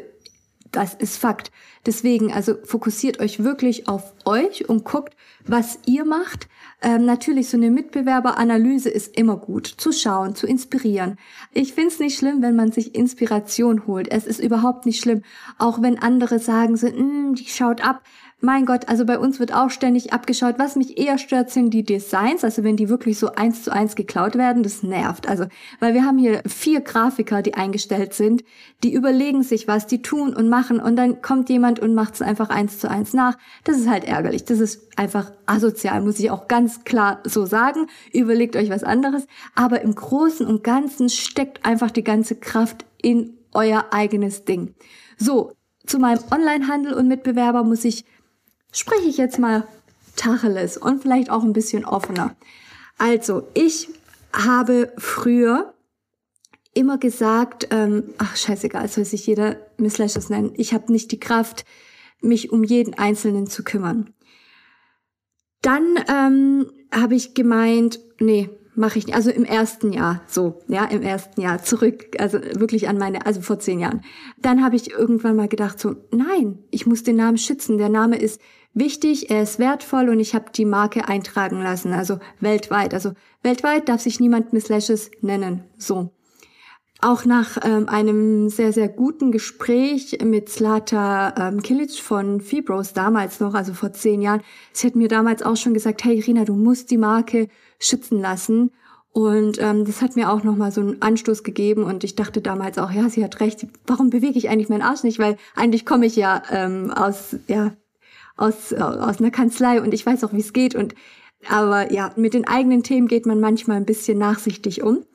das 0.71 0.93
ist 0.93 1.17
Fakt. 1.17 1.51
Deswegen, 1.85 2.31
also 2.31 2.55
fokussiert 2.63 3.19
euch 3.19 3.43
wirklich 3.43 3.87
auf 3.87 4.13
euch 4.25 4.69
und 4.69 4.85
guckt, 4.85 5.15
was 5.45 5.79
ihr 5.85 6.05
macht. 6.05 6.47
Ähm, 6.81 7.05
natürlich, 7.05 7.49
so 7.49 7.57
eine 7.57 7.71
Mitbewerberanalyse 7.71 8.89
ist 8.89 9.17
immer 9.17 9.37
gut, 9.37 9.67
zu 9.67 9.91
schauen, 9.91 10.35
zu 10.35 10.47
inspirieren. 10.47 11.17
Ich 11.53 11.73
find's 11.73 11.99
nicht 11.99 12.17
schlimm, 12.17 12.41
wenn 12.41 12.55
man 12.55 12.71
sich 12.71 12.95
Inspiration 12.95 13.87
holt. 13.87 14.11
Es 14.11 14.25
ist 14.25 14.39
überhaupt 14.39 14.85
nicht 14.85 15.01
schlimm, 15.01 15.23
auch 15.57 15.81
wenn 15.81 15.99
andere 15.99 16.39
sagen 16.39 16.77
so, 16.77 16.87
mm, 16.87 17.35
die 17.35 17.47
schaut 17.47 17.83
ab 17.83 18.01
mein 18.41 18.65
Gott, 18.65 18.89
also 18.89 19.05
bei 19.05 19.19
uns 19.19 19.39
wird 19.39 19.53
auch 19.53 19.69
ständig 19.69 20.13
abgeschaut. 20.13 20.55
Was 20.57 20.75
mich 20.75 20.97
eher 20.97 21.19
stört, 21.19 21.51
sind 21.51 21.69
die 21.71 21.83
Designs. 21.83 22.43
Also 22.43 22.63
wenn 22.63 22.75
die 22.75 22.89
wirklich 22.89 23.19
so 23.19 23.31
eins 23.33 23.63
zu 23.63 23.71
eins 23.71 23.95
geklaut 23.95 24.35
werden, 24.35 24.63
das 24.63 24.81
nervt. 24.81 25.29
Also, 25.29 25.45
weil 25.79 25.93
wir 25.93 26.03
haben 26.03 26.17
hier 26.17 26.41
vier 26.47 26.81
Grafiker, 26.81 27.43
die 27.43 27.53
eingestellt 27.53 28.15
sind, 28.15 28.43
die 28.83 28.93
überlegen 28.93 29.43
sich 29.43 29.67
was, 29.67 29.85
die 29.85 30.01
tun 30.01 30.35
und 30.35 30.49
machen 30.49 30.79
und 30.79 30.95
dann 30.95 31.21
kommt 31.21 31.49
jemand 31.49 31.79
und 31.79 31.93
macht 31.93 32.15
es 32.15 32.23
einfach 32.23 32.49
eins 32.49 32.79
zu 32.79 32.89
eins 32.89 33.13
nach. 33.13 33.37
Das 33.63 33.77
ist 33.77 33.87
halt 33.87 34.05
ärgerlich. 34.05 34.43
Das 34.43 34.59
ist 34.59 34.89
einfach 34.97 35.31
asozial, 35.45 36.01
muss 36.01 36.19
ich 36.19 36.31
auch 36.31 36.47
ganz 36.47 36.83
klar 36.83 37.19
so 37.23 37.45
sagen. 37.45 37.87
Überlegt 38.11 38.55
euch 38.55 38.71
was 38.71 38.83
anderes. 38.83 39.27
Aber 39.53 39.81
im 39.81 39.93
Großen 39.93 40.47
und 40.47 40.63
Ganzen 40.63 41.09
steckt 41.09 41.63
einfach 41.63 41.91
die 41.91 42.03
ganze 42.03 42.35
Kraft 42.35 42.85
in 43.01 43.37
euer 43.53 43.85
eigenes 43.91 44.45
Ding. 44.45 44.73
So, 45.17 45.53
zu 45.85 45.99
meinem 45.99 46.23
Onlinehandel 46.31 46.93
und 46.93 47.07
Mitbewerber 47.07 47.63
muss 47.63 47.85
ich 47.85 48.05
spreche 48.71 49.07
ich 49.07 49.17
jetzt 49.17 49.39
mal 49.39 49.67
Tacheles 50.15 50.77
und 50.77 51.01
vielleicht 51.01 51.29
auch 51.29 51.43
ein 51.43 51.53
bisschen 51.53 51.85
offener. 51.85 52.35
Also, 52.97 53.47
ich 53.53 53.89
habe 54.33 54.93
früher 54.97 55.73
immer 56.73 56.97
gesagt, 56.97 57.67
ähm, 57.71 58.03
ach 58.17 58.35
scheißegal, 58.35 58.87
soll 58.87 59.05
sich 59.05 59.27
jeder 59.27 59.57
Miss 59.77 59.97
Lashes 59.97 60.29
nennen, 60.29 60.53
ich 60.55 60.73
habe 60.73 60.91
nicht 60.91 61.11
die 61.11 61.19
Kraft, 61.19 61.65
mich 62.21 62.51
um 62.51 62.63
jeden 62.63 62.93
Einzelnen 62.93 63.47
zu 63.47 63.63
kümmern. 63.63 64.13
Dann 65.61 65.97
ähm, 66.07 66.71
habe 66.93 67.15
ich 67.15 67.33
gemeint, 67.33 67.99
nee, 68.19 68.49
mache 68.75 68.99
ich 68.99 69.07
nicht. 69.07 69.15
Also 69.15 69.31
im 69.31 69.43
ersten 69.43 69.91
Jahr, 69.91 70.21
so, 70.27 70.59
ja, 70.67 70.85
im 70.85 71.01
ersten 71.01 71.41
Jahr 71.41 71.61
zurück, 71.63 72.15
also 72.19 72.39
wirklich 72.39 72.87
an 72.87 72.97
meine, 72.97 73.25
also 73.25 73.41
vor 73.41 73.59
zehn 73.59 73.79
Jahren. 73.79 74.01
Dann 74.39 74.63
habe 74.63 74.75
ich 74.75 74.91
irgendwann 74.91 75.35
mal 75.35 75.47
gedacht, 75.47 75.79
so, 75.79 75.95
nein, 76.11 76.59
ich 76.71 76.85
muss 76.85 77.03
den 77.03 77.17
Namen 77.17 77.37
schützen. 77.37 77.77
Der 77.77 77.89
Name 77.89 78.17
ist 78.17 78.39
wichtig, 78.73 79.29
er 79.29 79.43
ist 79.43 79.59
wertvoll 79.59 80.09
und 80.09 80.19
ich 80.19 80.35
habe 80.35 80.51
die 80.53 80.65
Marke 80.65 81.07
eintragen 81.07 81.61
lassen, 81.61 81.93
also 81.93 82.19
weltweit. 82.39 82.93
Also 82.93 83.13
weltweit 83.43 83.89
darf 83.89 84.01
sich 84.01 84.19
niemand 84.19 84.53
Miss 84.53 84.69
Lashes 84.69 85.11
nennen. 85.21 85.63
So. 85.77 86.11
Auch 87.03 87.25
nach 87.25 87.57
ähm, 87.63 87.89
einem 87.89 88.49
sehr, 88.49 88.73
sehr 88.73 88.87
guten 88.87 89.31
Gespräch 89.31 90.19
mit 90.23 90.49
Slata 90.49 91.33
ähm, 91.35 91.63
Kilic 91.63 91.99
von 91.99 92.41
Fibros 92.41 92.93
damals 92.93 93.39
noch, 93.39 93.55
also 93.55 93.73
vor 93.73 93.91
zehn 93.91 94.21
Jahren, 94.21 94.43
sie 94.71 94.85
hat 94.85 94.95
mir 94.95 95.07
damals 95.07 95.41
auch 95.41 95.57
schon 95.57 95.73
gesagt, 95.73 96.03
hey 96.03 96.17
Irina, 96.17 96.45
du 96.45 96.53
musst 96.53 96.91
die 96.91 96.97
Marke 96.97 97.47
schützen 97.79 98.19
lassen. 98.19 98.71
Und 99.13 99.59
ähm, 99.59 99.83
das 99.83 100.01
hat 100.01 100.15
mir 100.15 100.31
auch 100.31 100.43
nochmal 100.43 100.71
so 100.71 100.79
einen 100.79 101.01
Anstoß 101.01 101.43
gegeben 101.43 101.83
und 101.83 102.05
ich 102.05 102.15
dachte 102.15 102.39
damals 102.39 102.77
auch, 102.77 102.91
ja, 102.91 103.09
sie 103.09 103.23
hat 103.23 103.41
recht, 103.41 103.67
warum 103.85 104.09
bewege 104.09 104.37
ich 104.37 104.47
eigentlich 104.47 104.69
meinen 104.69 104.83
Arsch 104.83 105.03
nicht? 105.03 105.19
Weil 105.19 105.35
eigentlich 105.53 105.85
komme 105.85 106.05
ich 106.05 106.15
ja 106.15 106.41
ähm, 106.49 106.91
aus, 106.91 107.35
ja, 107.47 107.73
aus, 108.41 108.73
aus 108.73 109.19
einer 109.19 109.31
Kanzlei 109.31 109.81
und 109.81 109.93
ich 109.93 110.05
weiß 110.05 110.23
auch, 110.23 110.33
wie 110.33 110.39
es 110.39 110.53
geht. 110.53 110.75
Und 110.75 110.95
Aber 111.47 111.91
ja, 111.91 112.11
mit 112.15 112.33
den 112.33 112.47
eigenen 112.47 112.83
Themen 112.83 113.07
geht 113.07 113.25
man 113.25 113.39
manchmal 113.39 113.77
ein 113.77 113.85
bisschen 113.85 114.17
nachsichtig 114.17 114.81
um. 114.83 115.05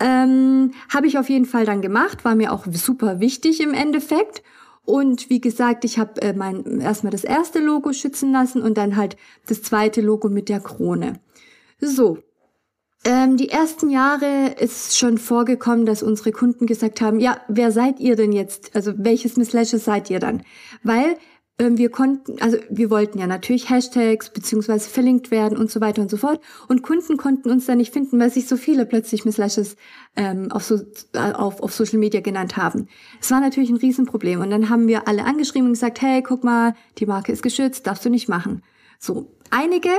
Ähm, 0.00 0.72
Habe 0.92 1.06
ich 1.06 1.18
auf 1.18 1.28
jeden 1.28 1.46
Fall 1.46 1.64
dann 1.64 1.82
gemacht, 1.82 2.24
war 2.24 2.34
mir 2.34 2.52
auch 2.52 2.66
super 2.70 3.20
wichtig 3.20 3.60
im 3.60 3.74
Endeffekt. 3.74 4.42
Und 4.84 5.28
wie 5.28 5.40
gesagt, 5.40 5.84
ich 5.84 5.98
habe 5.98 6.22
äh, 6.22 6.32
mein 6.32 6.80
erstmal 6.80 7.10
das 7.10 7.24
erste 7.24 7.58
Logo 7.58 7.92
schützen 7.92 8.32
lassen 8.32 8.62
und 8.62 8.78
dann 8.78 8.96
halt 8.96 9.16
das 9.46 9.62
zweite 9.62 10.00
Logo 10.00 10.28
mit 10.28 10.48
der 10.48 10.60
Krone. 10.60 11.20
So. 11.80 12.18
Ähm, 13.04 13.36
die 13.36 13.50
ersten 13.50 13.90
Jahre 13.90 14.54
ist 14.58 14.98
schon 14.98 15.18
vorgekommen, 15.18 15.86
dass 15.86 16.02
unsere 16.02 16.32
Kunden 16.32 16.66
gesagt 16.66 17.00
haben, 17.00 17.20
ja, 17.20 17.38
wer 17.48 17.70
seid 17.70 18.00
ihr 18.00 18.16
denn 18.16 18.32
jetzt? 18.32 18.74
Also 18.74 18.92
welches 18.96 19.36
Miss 19.36 19.52
Lashes 19.52 19.84
seid 19.84 20.10
ihr 20.10 20.20
dann? 20.20 20.42
Weil 20.82 21.16
wir 21.60 21.90
konnten, 21.90 22.40
also 22.40 22.56
wir 22.70 22.88
wollten 22.88 23.18
ja 23.18 23.26
natürlich 23.26 23.68
Hashtags 23.68 24.30
beziehungsweise 24.30 24.88
verlinkt 24.88 25.32
werden 25.32 25.58
und 25.58 25.72
so 25.72 25.80
weiter 25.80 26.00
und 26.00 26.10
so 26.10 26.16
fort. 26.16 26.40
Und 26.68 26.82
Kunden 26.82 27.16
konnten 27.16 27.50
uns 27.50 27.66
da 27.66 27.74
nicht 27.74 27.92
finden, 27.92 28.20
weil 28.20 28.30
sich 28.30 28.46
so 28.46 28.56
viele 28.56 28.86
plötzlich 28.86 29.24
Miss 29.24 29.38
Lashes 29.38 29.74
ähm, 30.14 30.52
auf, 30.52 30.62
so, 30.62 30.76
äh, 31.14 31.32
auf, 31.32 31.60
auf 31.60 31.72
Social 31.72 31.98
Media 31.98 32.20
genannt 32.20 32.56
haben. 32.56 32.86
Es 33.20 33.32
war 33.32 33.40
natürlich 33.40 33.70
ein 33.70 33.76
Riesenproblem. 33.76 34.40
Und 34.40 34.50
dann 34.50 34.70
haben 34.70 34.86
wir 34.86 35.08
alle 35.08 35.24
angeschrieben 35.24 35.66
und 35.66 35.72
gesagt, 35.72 36.00
hey, 36.00 36.22
guck 36.22 36.44
mal, 36.44 36.74
die 36.98 37.06
Marke 37.06 37.32
ist 37.32 37.42
geschützt, 37.42 37.88
darfst 37.88 38.04
du 38.04 38.10
nicht 38.10 38.28
machen. 38.28 38.62
So, 39.00 39.34
einige 39.50 39.90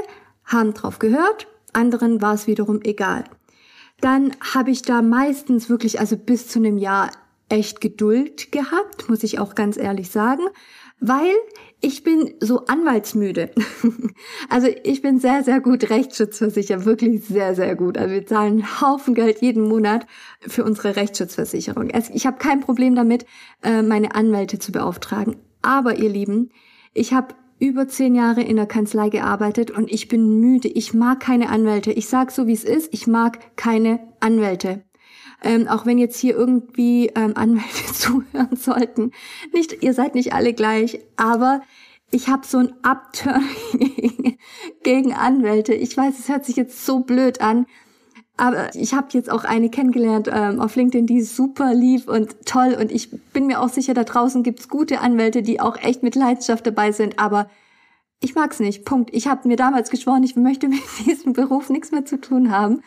haben 0.46 0.74
drauf 0.74 0.98
gehört, 1.00 1.48
anderen 1.74 2.22
war 2.22 2.36
es 2.36 2.48
wiederum 2.48 2.80
egal. 2.84 3.26
Dann 4.00 4.32
habe 4.54 4.72
ich 4.72 4.84
da 4.84 5.02
meistens 5.02 5.70
wirklich, 5.70 6.00
also 6.00 6.16
bis 6.16 6.48
zu 6.48 6.60
einem 6.60 6.78
Jahr 6.78 7.12
echt 7.50 7.82
Geduld 7.82 8.54
gehabt, 8.54 9.10
muss 9.10 9.24
ich 9.24 9.40
auch 9.40 9.56
ganz 9.56 9.76
ehrlich 9.76 10.10
sagen 10.10 10.44
weil 11.00 11.34
ich 11.82 12.04
bin 12.04 12.34
so 12.40 12.66
anwaltsmüde. 12.66 13.52
also 14.50 14.68
ich 14.84 15.02
bin 15.02 15.20
sehr, 15.20 15.44
sehr 15.44 15.62
gut 15.62 15.90
rechtsschutzversichert, 15.90 16.86
wirklich 16.86 17.24
sehr, 17.26 17.56
sehr 17.56 17.76
gut. 17.76 17.98
Also 17.98 18.14
wir 18.14 18.26
zahlen 18.26 18.54
einen 18.54 18.82
Haufen 18.82 19.16
Geld 19.16 19.42
jeden 19.42 19.68
Monat 19.68 20.06
für 20.42 20.64
unsere 20.64 20.96
Rechtsschutzversicherung. 20.96 21.90
Ich 22.14 22.26
habe 22.26 22.38
kein 22.38 22.60
Problem 22.60 22.96
damit, 22.96 23.26
äh, 23.64 23.82
meine 23.82 24.16
Anwälte 24.16 24.60
zu 24.60 24.72
beauftragen. 24.72 25.38
Aber 25.62 25.96
ihr 25.98 26.10
Lieben, 26.10 26.52
ich 26.94 27.14
habe 27.14 27.36
über 27.60 27.88
zehn 27.88 28.16
Jahre 28.16 28.42
in 28.42 28.56
der 28.56 28.66
Kanzlei 28.66 29.10
gearbeitet 29.10 29.72
und 29.72 29.92
ich 29.92 30.08
bin 30.08 30.40
müde. 30.40 30.70
Ich 30.70 30.94
mag 30.94 31.20
keine 31.20 31.50
Anwälte. 31.50 31.92
Ich 31.92 32.08
sag 32.08 32.32
so, 32.32 32.48
wie 32.48 32.54
es 32.54 32.64
ist. 32.64 32.94
Ich 32.94 33.08
mag 33.08 33.56
keine 33.58 34.00
Anwälte. 34.22 34.84
Ähm, 35.42 35.68
auch 35.68 35.86
wenn 35.86 35.98
jetzt 35.98 36.20
hier 36.20 36.36
irgendwie 36.36 37.08
ähm, 37.16 37.34
Anwälte 37.36 37.86
zuhören 37.94 38.56
sollten. 38.56 39.12
Nicht, 39.54 39.82
ihr 39.82 39.94
seid 39.94 40.16
nicht 40.16 40.34
alle 40.34 40.54
gleich, 40.54 41.00
aber 41.16 41.62
ich 42.12 42.28
habe 42.28 42.46
so 42.46 42.58
ein 42.58 42.74
Upturn 42.82 43.44
gegen 44.84 45.14
Anwälte. 45.14 45.74
Ich 45.74 45.96
weiß, 45.96 46.18
es 46.20 46.28
hört 46.28 46.46
sich 46.46 46.56
jetzt 46.56 46.86
so 46.86 47.00
blöd 47.00 47.40
an, 47.40 47.68
aber 48.40 48.74
ich 48.74 48.94
habe 48.94 49.08
jetzt 49.12 49.30
auch 49.30 49.44
eine 49.44 49.70
kennengelernt 49.70 50.30
ähm, 50.32 50.62
auf 50.62 50.76
LinkedIn, 50.76 51.06
die 51.06 51.22
super 51.22 51.74
lief 51.74 52.08
und 52.08 52.46
toll. 52.46 52.76
Und 52.80 52.90
ich 52.90 53.12
bin 53.34 53.48
mir 53.48 53.60
auch 53.60 53.68
sicher, 53.68 53.94
da 53.94 54.06
draußen 54.06 54.44
gibt's 54.44 54.70
gute 54.70 55.02
Anwälte, 55.02 55.44
die 55.44 55.60
auch 55.60 55.78
echt 55.78 56.04
mit 56.04 56.16
Leidenschaft 56.16 56.66
dabei 56.66 56.94
sind. 56.94 57.20
Aber 57.20 57.50
ich 58.22 58.36
mag's 58.36 58.62
nicht. 58.62 58.86
Punkt. 58.86 59.14
Ich 59.14 59.28
habe 59.28 59.48
mir 59.48 59.58
damals 59.58 59.90
geschworen, 59.90 60.24
ich 60.24 60.38
möchte 60.38 60.70
mit 60.70 60.82
diesem 61.06 61.34
Beruf 61.34 61.70
nichts 61.70 61.92
mehr 61.92 62.06
zu 62.06 62.20
tun 62.20 62.50
haben. 62.50 62.82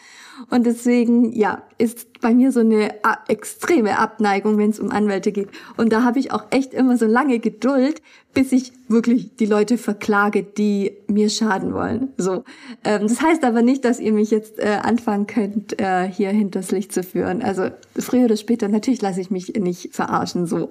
Und 0.50 0.66
deswegen, 0.66 1.32
ja, 1.32 1.62
ist 1.78 2.20
bei 2.20 2.32
mir 2.32 2.52
so 2.52 2.60
eine 2.60 2.94
extreme 3.28 3.98
Abneigung, 3.98 4.56
wenn 4.58 4.70
es 4.70 4.80
um 4.80 4.90
Anwälte 4.90 5.32
geht. 5.32 5.48
Und 5.76 5.92
da 5.92 6.04
habe 6.04 6.18
ich 6.18 6.32
auch 6.32 6.44
echt 6.50 6.72
immer 6.72 6.96
so 6.96 7.06
lange 7.06 7.38
Geduld, 7.38 8.00
bis 8.34 8.52
ich 8.52 8.72
wirklich 8.88 9.36
die 9.36 9.46
Leute 9.46 9.76
verklage, 9.76 10.42
die 10.42 10.92
mir 11.08 11.28
schaden 11.28 11.74
wollen. 11.74 12.12
So, 12.16 12.44
ähm, 12.84 13.02
das 13.02 13.20
heißt 13.20 13.44
aber 13.44 13.62
nicht, 13.62 13.84
dass 13.84 14.00
ihr 14.00 14.12
mich 14.12 14.30
jetzt 14.30 14.58
äh, 14.58 14.78
anfangen 14.82 15.26
könnt, 15.26 15.80
äh, 15.80 16.08
hier 16.08 16.30
hinters 16.30 16.70
Licht 16.70 16.92
zu 16.92 17.02
führen. 17.02 17.42
Also 17.42 17.70
früher 17.98 18.26
oder 18.26 18.36
später, 18.36 18.68
natürlich 18.68 19.02
lasse 19.02 19.20
ich 19.20 19.30
mich 19.30 19.54
nicht 19.54 19.94
verarschen. 19.94 20.46
So, 20.46 20.68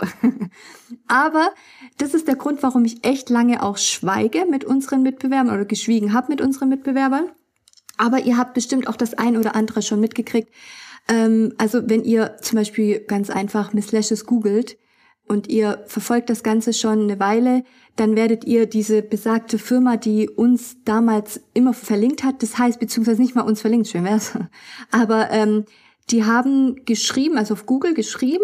aber 1.07 1.49
das 1.97 2.13
ist 2.13 2.27
der 2.27 2.35
Grund, 2.35 2.63
warum 2.63 2.85
ich 2.85 3.05
echt 3.05 3.29
lange 3.29 3.61
auch 3.61 3.77
schweige 3.77 4.45
mit 4.49 4.63
unseren 4.63 5.03
Mitbewerbern 5.03 5.53
oder 5.53 5.65
geschwiegen 5.65 6.13
habe 6.13 6.27
mit 6.29 6.41
unseren 6.41 6.69
Mitbewerbern 6.69 7.25
aber 8.01 8.19
ihr 8.25 8.35
habt 8.35 8.55
bestimmt 8.55 8.87
auch 8.87 8.95
das 8.95 9.13
ein 9.13 9.37
oder 9.37 9.55
andere 9.55 9.83
schon 9.83 9.99
mitgekriegt. 9.99 10.51
Ähm, 11.07 11.53
also 11.57 11.81
wenn 11.87 12.03
ihr 12.03 12.37
zum 12.41 12.57
Beispiel 12.57 12.99
ganz 12.99 13.29
einfach 13.29 13.73
Miss 13.73 13.91
Lashes 13.91 14.25
googelt 14.25 14.77
und 15.27 15.47
ihr 15.47 15.83
verfolgt 15.85 16.31
das 16.31 16.41
Ganze 16.41 16.73
schon 16.73 17.03
eine 17.03 17.19
Weile, 17.19 17.63
dann 17.95 18.15
werdet 18.15 18.43
ihr 18.45 18.65
diese 18.65 19.03
besagte 19.03 19.59
Firma, 19.59 19.97
die 19.97 20.27
uns 20.29 20.77
damals 20.83 21.41
immer 21.53 21.73
verlinkt 21.73 22.23
hat, 22.23 22.41
das 22.41 22.57
heißt, 22.57 22.79
beziehungsweise 22.79 23.21
nicht 23.21 23.35
mal 23.35 23.41
uns 23.41 23.61
verlinkt, 23.61 23.87
schön 23.87 24.03
wär's, 24.03 24.31
aber 24.91 25.29
ähm, 25.29 25.65
die 26.09 26.25
haben 26.25 26.83
geschrieben, 26.85 27.37
also 27.37 27.53
auf 27.53 27.67
Google 27.67 27.93
geschrieben, 27.93 28.43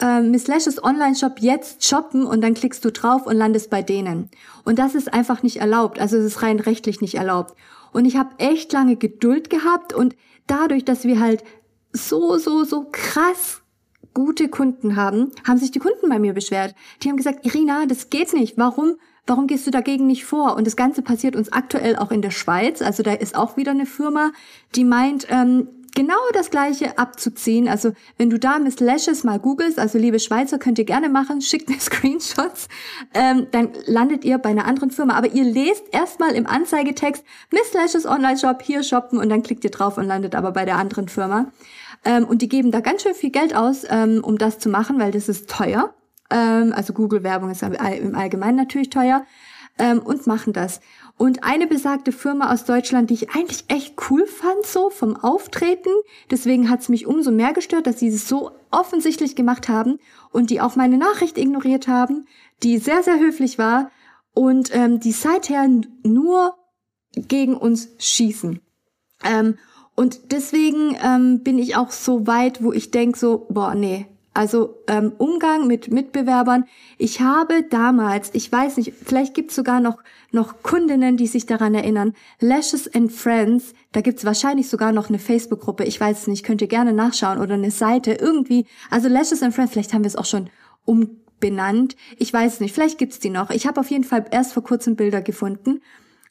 äh, 0.00 0.20
Miss 0.20 0.46
Lashes 0.46 0.82
Online-Shop 0.82 1.36
jetzt 1.40 1.84
shoppen 1.84 2.24
und 2.24 2.40
dann 2.40 2.54
klickst 2.54 2.84
du 2.84 2.90
drauf 2.90 3.26
und 3.26 3.36
landest 3.36 3.70
bei 3.70 3.82
denen. 3.82 4.30
Und 4.64 4.78
das 4.78 4.94
ist 4.94 5.12
einfach 5.12 5.42
nicht 5.42 5.56
erlaubt, 5.56 5.98
also 5.98 6.16
es 6.16 6.24
ist 6.24 6.42
rein 6.42 6.60
rechtlich 6.60 7.00
nicht 7.00 7.14
erlaubt. 7.14 7.54
Und 7.92 8.04
ich 8.04 8.16
habe 8.16 8.30
echt 8.38 8.72
lange 8.72 8.96
Geduld 8.96 9.50
gehabt 9.50 9.92
und 9.92 10.16
dadurch, 10.46 10.84
dass 10.84 11.04
wir 11.04 11.20
halt 11.20 11.44
so, 11.92 12.38
so, 12.38 12.64
so 12.64 12.88
krass 12.90 13.62
gute 14.14 14.48
Kunden 14.48 14.96
haben, 14.96 15.32
haben 15.46 15.58
sich 15.58 15.72
die 15.72 15.78
Kunden 15.80 16.08
bei 16.08 16.18
mir 16.18 16.32
beschwert. 16.32 16.74
Die 17.02 17.08
haben 17.08 17.16
gesagt, 17.16 17.44
Irina, 17.44 17.86
das 17.86 18.10
geht 18.10 18.32
nicht. 18.32 18.56
Warum? 18.56 18.96
Warum 19.26 19.46
gehst 19.46 19.66
du 19.66 19.70
dagegen 19.70 20.06
nicht 20.06 20.24
vor? 20.24 20.54
Und 20.54 20.66
das 20.66 20.76
Ganze 20.76 21.02
passiert 21.02 21.34
uns 21.34 21.50
aktuell 21.50 21.96
auch 21.96 22.10
in 22.10 22.20
der 22.20 22.30
Schweiz. 22.30 22.82
Also 22.82 23.02
da 23.02 23.12
ist 23.12 23.34
auch 23.34 23.56
wieder 23.56 23.70
eine 23.70 23.86
Firma, 23.86 24.32
die 24.74 24.84
meint, 24.84 25.26
ähm, 25.30 25.68
genau 25.94 26.18
das 26.32 26.50
gleiche 26.50 26.98
abzuziehen. 26.98 27.68
Also 27.68 27.92
wenn 28.18 28.30
du 28.30 28.38
da 28.38 28.58
Miss 28.58 28.80
Lashes 28.80 29.24
mal 29.24 29.38
googelst, 29.38 29.78
also 29.78 29.98
liebe 29.98 30.18
Schweizer, 30.18 30.58
könnt 30.58 30.78
ihr 30.78 30.84
gerne 30.84 31.08
machen, 31.08 31.40
schickt 31.42 31.68
mir 31.68 31.80
Screenshots, 31.80 32.68
ähm, 33.14 33.46
dann 33.50 33.70
landet 33.86 34.24
ihr 34.24 34.38
bei 34.38 34.50
einer 34.50 34.66
anderen 34.66 34.90
Firma. 34.90 35.14
Aber 35.14 35.32
ihr 35.32 35.44
lest 35.44 35.84
erstmal 35.92 36.34
im 36.34 36.46
Anzeigetext 36.46 37.24
Miss 37.50 37.72
Lashes 37.72 38.06
Online 38.06 38.38
Shop, 38.38 38.62
hier 38.62 38.82
shoppen 38.82 39.18
und 39.18 39.28
dann 39.28 39.42
klickt 39.42 39.64
ihr 39.64 39.70
drauf 39.70 39.98
und 39.98 40.06
landet 40.06 40.34
aber 40.34 40.52
bei 40.52 40.64
der 40.64 40.76
anderen 40.76 41.08
Firma. 41.08 41.52
Ähm, 42.04 42.24
und 42.24 42.42
die 42.42 42.48
geben 42.48 42.70
da 42.70 42.80
ganz 42.80 43.02
schön 43.02 43.14
viel 43.14 43.30
Geld 43.30 43.54
aus, 43.54 43.84
ähm, 43.88 44.22
um 44.22 44.36
das 44.38 44.58
zu 44.58 44.68
machen, 44.68 44.98
weil 44.98 45.12
das 45.12 45.28
ist 45.28 45.48
teuer. 45.48 45.94
Ähm, 46.30 46.72
also 46.74 46.92
Google-Werbung 46.92 47.50
ist 47.50 47.62
im 47.62 48.14
Allgemeinen 48.14 48.56
natürlich 48.56 48.90
teuer. 48.90 49.24
Ähm, 49.76 50.00
und 50.00 50.26
machen 50.28 50.52
das. 50.52 50.80
Und 51.16 51.44
eine 51.44 51.66
besagte 51.68 52.10
Firma 52.10 52.52
aus 52.52 52.64
Deutschland, 52.64 53.08
die 53.08 53.14
ich 53.14 53.30
eigentlich 53.30 53.64
echt 53.68 53.94
cool 54.10 54.26
fand, 54.26 54.66
so 54.66 54.90
vom 54.90 55.16
Auftreten. 55.16 55.90
Deswegen 56.30 56.68
hat 56.68 56.80
es 56.80 56.88
mich 56.88 57.06
umso 57.06 57.30
mehr 57.30 57.52
gestört, 57.52 57.86
dass 57.86 58.00
sie 58.00 58.08
es 58.08 58.28
so 58.28 58.50
offensichtlich 58.72 59.36
gemacht 59.36 59.68
haben 59.68 60.00
und 60.32 60.50
die 60.50 60.60
auch 60.60 60.74
meine 60.74 60.98
Nachricht 60.98 61.38
ignoriert 61.38 61.86
haben, 61.86 62.26
die 62.62 62.78
sehr, 62.78 63.02
sehr 63.04 63.20
höflich 63.20 63.58
war 63.58 63.90
und 64.32 64.74
ähm, 64.74 64.98
die 64.98 65.12
seither 65.12 65.68
nur 66.02 66.56
gegen 67.14 67.56
uns 67.56 67.90
schießen. 67.98 68.60
Ähm, 69.22 69.56
und 69.94 70.32
deswegen 70.32 70.96
ähm, 71.00 71.44
bin 71.44 71.58
ich 71.58 71.76
auch 71.76 71.92
so 71.92 72.26
weit, 72.26 72.62
wo 72.62 72.72
ich 72.72 72.90
denk 72.90 73.16
so, 73.16 73.46
boah, 73.48 73.76
nee, 73.76 74.06
also 74.34 74.82
ähm, 74.88 75.12
Umgang 75.16 75.68
mit 75.68 75.92
Mitbewerbern. 75.92 76.64
Ich 76.98 77.20
habe 77.20 77.62
damals, 77.62 78.30
ich 78.32 78.50
weiß 78.50 78.76
nicht, 78.78 78.92
vielleicht 78.92 79.32
gibt's 79.32 79.54
sogar 79.54 79.78
noch, 79.78 80.02
noch 80.32 80.62
Kundinnen, 80.62 81.16
die 81.16 81.28
sich 81.28 81.46
daran 81.46 81.74
erinnern, 81.74 82.14
Lashes 82.40 82.92
and 82.92 83.12
Friends, 83.12 83.74
da 83.92 84.00
gibt's 84.00 84.24
wahrscheinlich 84.24 84.68
sogar 84.68 84.90
noch 84.90 85.08
eine 85.08 85.20
Facebook-Gruppe, 85.20 85.84
ich 85.84 86.00
weiß 86.00 86.22
es 86.22 86.26
nicht, 86.26 86.44
könnt 86.44 86.60
ihr 86.60 86.68
gerne 86.68 86.92
nachschauen 86.92 87.40
oder 87.40 87.54
eine 87.54 87.70
Seite, 87.70 88.14
irgendwie. 88.14 88.66
Also 88.90 89.08
Lashes 89.08 89.42
and 89.42 89.54
Friends, 89.54 89.72
vielleicht 89.72 89.94
haben 89.94 90.02
wir 90.02 90.08
es 90.08 90.16
auch 90.16 90.24
schon 90.24 90.50
umbenannt. 90.84 91.94
Ich 92.18 92.32
weiß 92.32 92.54
es 92.54 92.60
nicht, 92.60 92.74
vielleicht 92.74 92.98
gibt's 92.98 93.20
die 93.20 93.30
noch. 93.30 93.50
Ich 93.50 93.68
habe 93.68 93.80
auf 93.80 93.90
jeden 93.90 94.04
Fall 94.04 94.24
erst 94.32 94.52
vor 94.52 94.64
kurzem 94.64 94.96
Bilder 94.96 95.22
gefunden. 95.22 95.80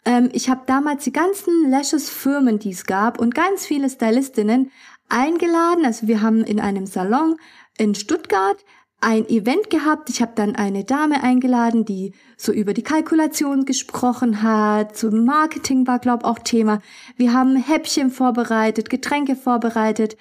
Ähm, 0.04 0.30
ich 0.34 0.50
habe 0.50 0.64
damals 0.66 1.06
die 1.06 1.14
ganzen 1.14 1.70
Lashes-Firmen, 1.70 2.60
die 2.60 2.72
es 2.72 2.86
gab 2.86 3.20
und 3.20 3.34
ganz 3.34 3.66
viele 3.66 3.90
Stylistinnen 3.90 4.72
eingeladen. 5.10 5.86
Also 5.86 6.08
wir 6.08 6.22
haben 6.22 6.44
in 6.44 6.60
einem 6.60 6.86
Salon 6.86 7.38
in 7.78 7.96
Stuttgart 7.96 8.58
ein 9.04 9.28
Event 9.28 9.70
gehabt. 9.70 10.10
Ich 10.10 10.22
habe 10.22 10.32
dann 10.36 10.56
eine 10.56 10.86
Dame 10.86 11.22
eingeladen, 11.24 11.84
die 11.86 12.14
so 12.38 12.52
über 12.54 12.74
die 12.74 12.84
Kalkulation 12.84 13.66
gesprochen 13.66 14.42
hat. 14.42 14.96
Zum 14.96 15.26
Marketing 15.26 15.86
war, 15.86 16.00
glaube 16.00 16.26
auch 16.26 16.40
Thema. 16.40 16.80
Wir 17.18 17.34
haben 17.34 17.56
Häppchen 17.56 18.10
vorbereitet, 18.10 18.90
Getränke 18.90 19.36
vorbereitet. 19.36 20.16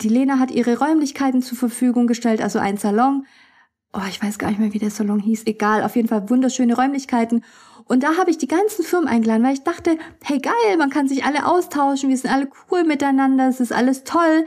Die 0.00 0.08
Lena 0.08 0.38
hat 0.38 0.52
ihre 0.52 0.78
Räumlichkeiten 0.78 1.42
zur 1.42 1.58
Verfügung 1.58 2.06
gestellt, 2.06 2.40
also 2.40 2.60
ein 2.60 2.76
Salon. 2.76 3.26
Oh, 3.92 4.06
ich 4.08 4.22
weiß 4.22 4.38
gar 4.38 4.50
nicht 4.50 4.60
mehr, 4.60 4.72
wie 4.72 4.78
der 4.78 4.90
Salon 4.90 5.18
hieß. 5.18 5.46
Egal, 5.46 5.82
auf 5.82 5.96
jeden 5.96 6.08
Fall 6.08 6.30
wunderschöne 6.30 6.76
Räumlichkeiten. 6.76 7.44
Und 7.86 8.04
da 8.04 8.16
habe 8.16 8.30
ich 8.30 8.38
die 8.38 8.46
ganzen 8.46 8.84
Firmen 8.84 9.08
eingeladen, 9.08 9.42
weil 9.42 9.54
ich 9.54 9.64
dachte, 9.64 9.98
hey 10.22 10.38
geil, 10.38 10.76
man 10.76 10.90
kann 10.90 11.08
sich 11.08 11.24
alle 11.24 11.46
austauschen, 11.46 12.10
wir 12.10 12.16
sind 12.16 12.30
alle 12.30 12.48
cool 12.70 12.84
miteinander, 12.84 13.48
es 13.48 13.60
ist 13.60 13.72
alles 13.72 14.04
toll 14.04 14.46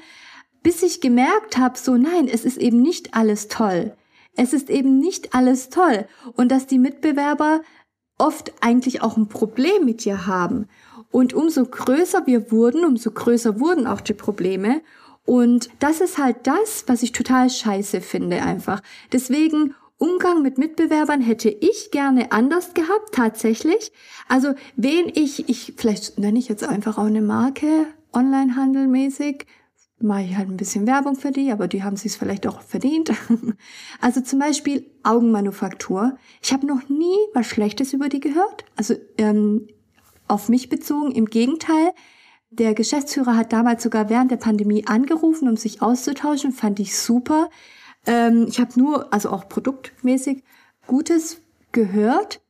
bis 0.63 0.83
ich 0.83 1.01
gemerkt 1.01 1.57
habe, 1.57 1.77
so 1.77 1.97
nein, 1.97 2.27
es 2.27 2.45
ist 2.45 2.57
eben 2.57 2.81
nicht 2.81 3.13
alles 3.13 3.47
toll. 3.47 3.95
Es 4.35 4.53
ist 4.53 4.69
eben 4.69 4.99
nicht 4.99 5.33
alles 5.33 5.69
toll 5.69 6.07
und 6.35 6.51
dass 6.51 6.67
die 6.67 6.79
Mitbewerber 6.79 7.61
oft 8.17 8.53
eigentlich 8.61 9.01
auch 9.01 9.17
ein 9.17 9.27
Problem 9.27 9.83
mit 9.83 10.05
dir 10.05 10.27
haben. 10.27 10.67
Und 11.09 11.33
umso 11.33 11.65
größer 11.65 12.25
wir 12.27 12.51
wurden, 12.51 12.85
umso 12.85 13.11
größer 13.11 13.59
wurden 13.59 13.87
auch 13.87 13.99
die 13.99 14.13
Probleme. 14.13 14.81
Und 15.25 15.69
das 15.79 16.01
ist 16.01 16.17
halt 16.17 16.47
das, 16.47 16.85
was 16.87 17.03
ich 17.03 17.11
total 17.11 17.49
scheiße 17.49 17.99
finde 17.99 18.41
einfach. 18.41 18.81
Deswegen 19.11 19.75
Umgang 19.97 20.41
mit 20.41 20.57
Mitbewerbern 20.57 21.21
hätte 21.21 21.49
ich 21.49 21.91
gerne 21.91 22.31
anders 22.31 22.73
gehabt, 22.73 23.13
tatsächlich. 23.13 23.91
Also, 24.27 24.55
wen 24.75 25.11
ich, 25.13 25.47
ich, 25.47 25.73
vielleicht 25.77 26.17
nenne 26.17 26.39
ich 26.39 26.47
jetzt 26.47 26.63
einfach 26.63 26.97
auch 26.97 27.05
eine 27.05 27.21
Marke, 27.21 27.85
Onlinehandelmäßig, 28.11 29.45
mache 30.03 30.23
ich 30.23 30.37
halt 30.37 30.49
ein 30.49 30.57
bisschen 30.57 30.87
Werbung 30.87 31.15
für 31.15 31.31
die, 31.31 31.51
aber 31.51 31.67
die 31.67 31.83
haben 31.83 31.95
sich 31.95 32.17
vielleicht 32.17 32.47
auch 32.47 32.61
verdient. 32.61 33.11
Also 34.01 34.21
zum 34.21 34.39
Beispiel 34.39 34.85
Augenmanufaktur. 35.03 36.17
Ich 36.41 36.51
habe 36.53 36.65
noch 36.65 36.89
nie 36.89 37.17
was 37.33 37.47
Schlechtes 37.47 37.93
über 37.93 38.09
die 38.09 38.19
gehört. 38.19 38.65
Also 38.75 38.95
ähm, 39.17 39.67
auf 40.27 40.49
mich 40.49 40.69
bezogen. 40.69 41.11
Im 41.11 41.25
Gegenteil, 41.25 41.91
der 42.49 42.73
Geschäftsführer 42.73 43.37
hat 43.37 43.53
damals 43.53 43.83
sogar 43.83 44.09
während 44.09 44.31
der 44.31 44.37
Pandemie 44.37 44.87
angerufen, 44.87 45.47
um 45.47 45.57
sich 45.57 45.81
auszutauschen. 45.81 46.51
Fand 46.51 46.79
ich 46.79 46.97
super. 46.97 47.49
Ähm, 48.07 48.47
ich 48.49 48.59
habe 48.59 48.79
nur, 48.79 49.13
also 49.13 49.29
auch 49.29 49.47
produktmäßig, 49.47 50.43
Gutes 50.87 51.41
gehört. 51.71 52.41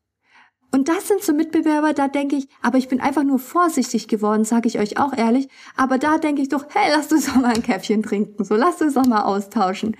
Und 0.73 0.87
das 0.87 1.07
sind 1.09 1.21
so 1.21 1.33
Mitbewerber, 1.33 1.93
da 1.93 2.07
denke 2.07 2.37
ich, 2.37 2.47
aber 2.61 2.77
ich 2.77 2.87
bin 2.87 3.01
einfach 3.01 3.23
nur 3.23 3.39
vorsichtig 3.39 4.07
geworden, 4.07 4.45
sage 4.45 4.69
ich 4.69 4.79
euch 4.79 4.97
auch 4.97 5.13
ehrlich. 5.13 5.49
Aber 5.75 5.97
da 5.97 6.17
denke 6.17 6.41
ich 6.41 6.49
doch, 6.49 6.65
hey, 6.69 6.89
lasst 6.91 7.11
uns 7.11 7.25
doch 7.25 7.35
mal 7.35 7.53
ein 7.53 7.63
Käffchen 7.63 8.03
trinken, 8.03 8.45
so 8.45 8.55
lasst 8.55 8.81
uns 8.81 8.93
doch 8.93 9.05
mal 9.05 9.23
austauschen. 9.23 9.97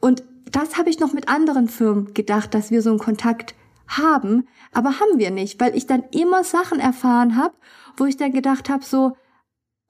Und 0.00 0.24
das 0.50 0.78
habe 0.78 0.88
ich 0.88 0.98
noch 0.98 1.12
mit 1.12 1.28
anderen 1.28 1.68
Firmen 1.68 2.14
gedacht, 2.14 2.54
dass 2.54 2.70
wir 2.70 2.80
so 2.80 2.88
einen 2.88 2.98
Kontakt 2.98 3.54
haben, 3.86 4.48
aber 4.72 4.98
haben 4.98 5.18
wir 5.18 5.30
nicht, 5.30 5.60
weil 5.60 5.76
ich 5.76 5.86
dann 5.86 6.04
immer 6.10 6.42
Sachen 6.42 6.80
erfahren 6.80 7.36
habe, 7.36 7.54
wo 7.96 8.06
ich 8.06 8.16
dann 8.16 8.32
gedacht 8.32 8.70
habe, 8.70 8.84
so, 8.84 9.12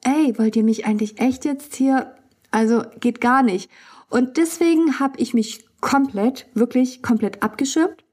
ey, 0.02 0.36
wollt 0.36 0.56
ihr 0.56 0.64
mich 0.64 0.84
eigentlich 0.84 1.20
echt 1.20 1.44
jetzt 1.44 1.76
hier? 1.76 2.14
Also 2.50 2.82
geht 2.98 3.20
gar 3.20 3.42
nicht. 3.44 3.70
Und 4.08 4.36
deswegen 4.36 4.98
habe 4.98 5.18
ich 5.18 5.34
mich 5.34 5.64
komplett, 5.80 6.46
wirklich 6.54 7.02
komplett 7.02 7.42
abgeschirmt 7.42 8.04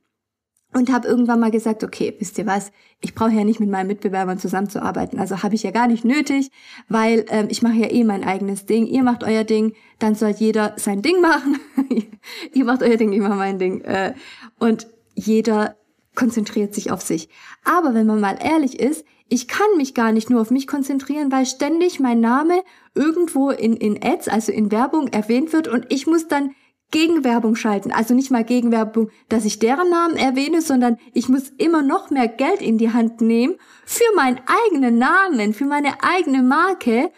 und 0.76 0.92
habe 0.92 1.08
irgendwann 1.08 1.40
mal 1.40 1.52
gesagt, 1.52 1.86
okay, 1.86 2.14
wisst 2.20 2.38
ihr 2.38 2.46
was, 2.46 2.74
ich 3.00 3.16
brauche 3.16 3.32
ja 3.32 3.46
nicht 3.46 3.62
mit 3.62 3.70
meinen 3.70 3.88
Mitbewerbern 3.88 4.40
zusammenzuarbeiten. 4.40 5.20
Also 5.20 5.42
habe 5.42 5.56
ich 5.56 5.64
ja 5.64 5.72
gar 5.72 5.88
nicht 5.88 6.04
nötig, 6.04 6.52
weil 6.90 7.26
ähm, 7.30 7.48
ich 7.50 7.62
mache 7.62 7.76
ja 7.76 7.90
eh 7.90 8.04
mein 8.04 8.26
eigenes 8.26 8.66
Ding. 8.66 8.86
Ihr 8.86 9.02
macht 9.02 9.24
euer 9.24 9.46
Ding, 9.46 9.74
dann 10.00 10.16
soll 10.16 10.32
jeder 10.32 10.74
sein 10.76 11.02
Ding 11.02 11.22
machen. 11.22 11.60
ihr 12.54 12.66
macht 12.66 12.84
euer 12.84 12.98
Ding, 12.98 13.14
ich 13.14 13.22
mache 13.22 13.36
mein 13.36 13.58
Ding. 13.58 13.82
Äh, 13.86 14.16
und 14.60 14.88
jeder 15.14 15.78
konzentriert 16.14 16.76
sich 16.76 16.92
auf 16.92 17.02
sich. 17.02 17.30
Aber 17.64 17.94
wenn 17.94 18.06
man 18.06 18.20
mal 18.20 18.38
ehrlich 18.42 18.78
ist, 18.78 19.06
ich 19.30 19.48
kann 19.48 19.78
mich 19.78 19.94
gar 19.94 20.12
nicht 20.12 20.30
nur 20.30 20.42
auf 20.42 20.52
mich 20.52 20.68
konzentrieren, 20.68 21.32
weil 21.32 21.46
ständig 21.46 22.02
mein 22.02 22.20
Name 22.20 22.64
irgendwo 22.96 23.50
in, 23.50 23.78
in 23.78 24.04
Ads, 24.04 24.28
also 24.28 24.52
in 24.52 24.72
Werbung 24.74 25.08
erwähnt 25.08 25.54
wird 25.54 25.70
und 25.70 25.86
ich 25.90 26.06
muss 26.06 26.28
dann 26.28 26.52
Gegenwerbung 26.92 27.56
schalten. 27.56 27.92
Also 27.92 28.14
nicht 28.14 28.32
mal 28.32 28.44
Gegenwerbung, 28.44 29.10
dass 29.28 29.46
ich 29.46 29.60
deren 29.60 29.90
Namen 29.90 30.16
erwähne, 30.16 30.62
sondern 30.62 30.98
ich 31.14 31.30
muss 31.30 31.50
immer 31.58 31.82
noch 31.82 32.10
mehr 32.10 32.28
Geld 32.28 32.62
in 32.62 32.78
die 32.78 32.94
Hand 32.94 33.22
nehmen 33.22 33.56
für 33.86 34.16
meinen 34.16 34.40
eigenen 34.46 34.98
Namen, 34.98 35.54
für 35.54 35.66
meine 35.66 36.04
eigene 36.04 36.42
Marke, 36.42 37.12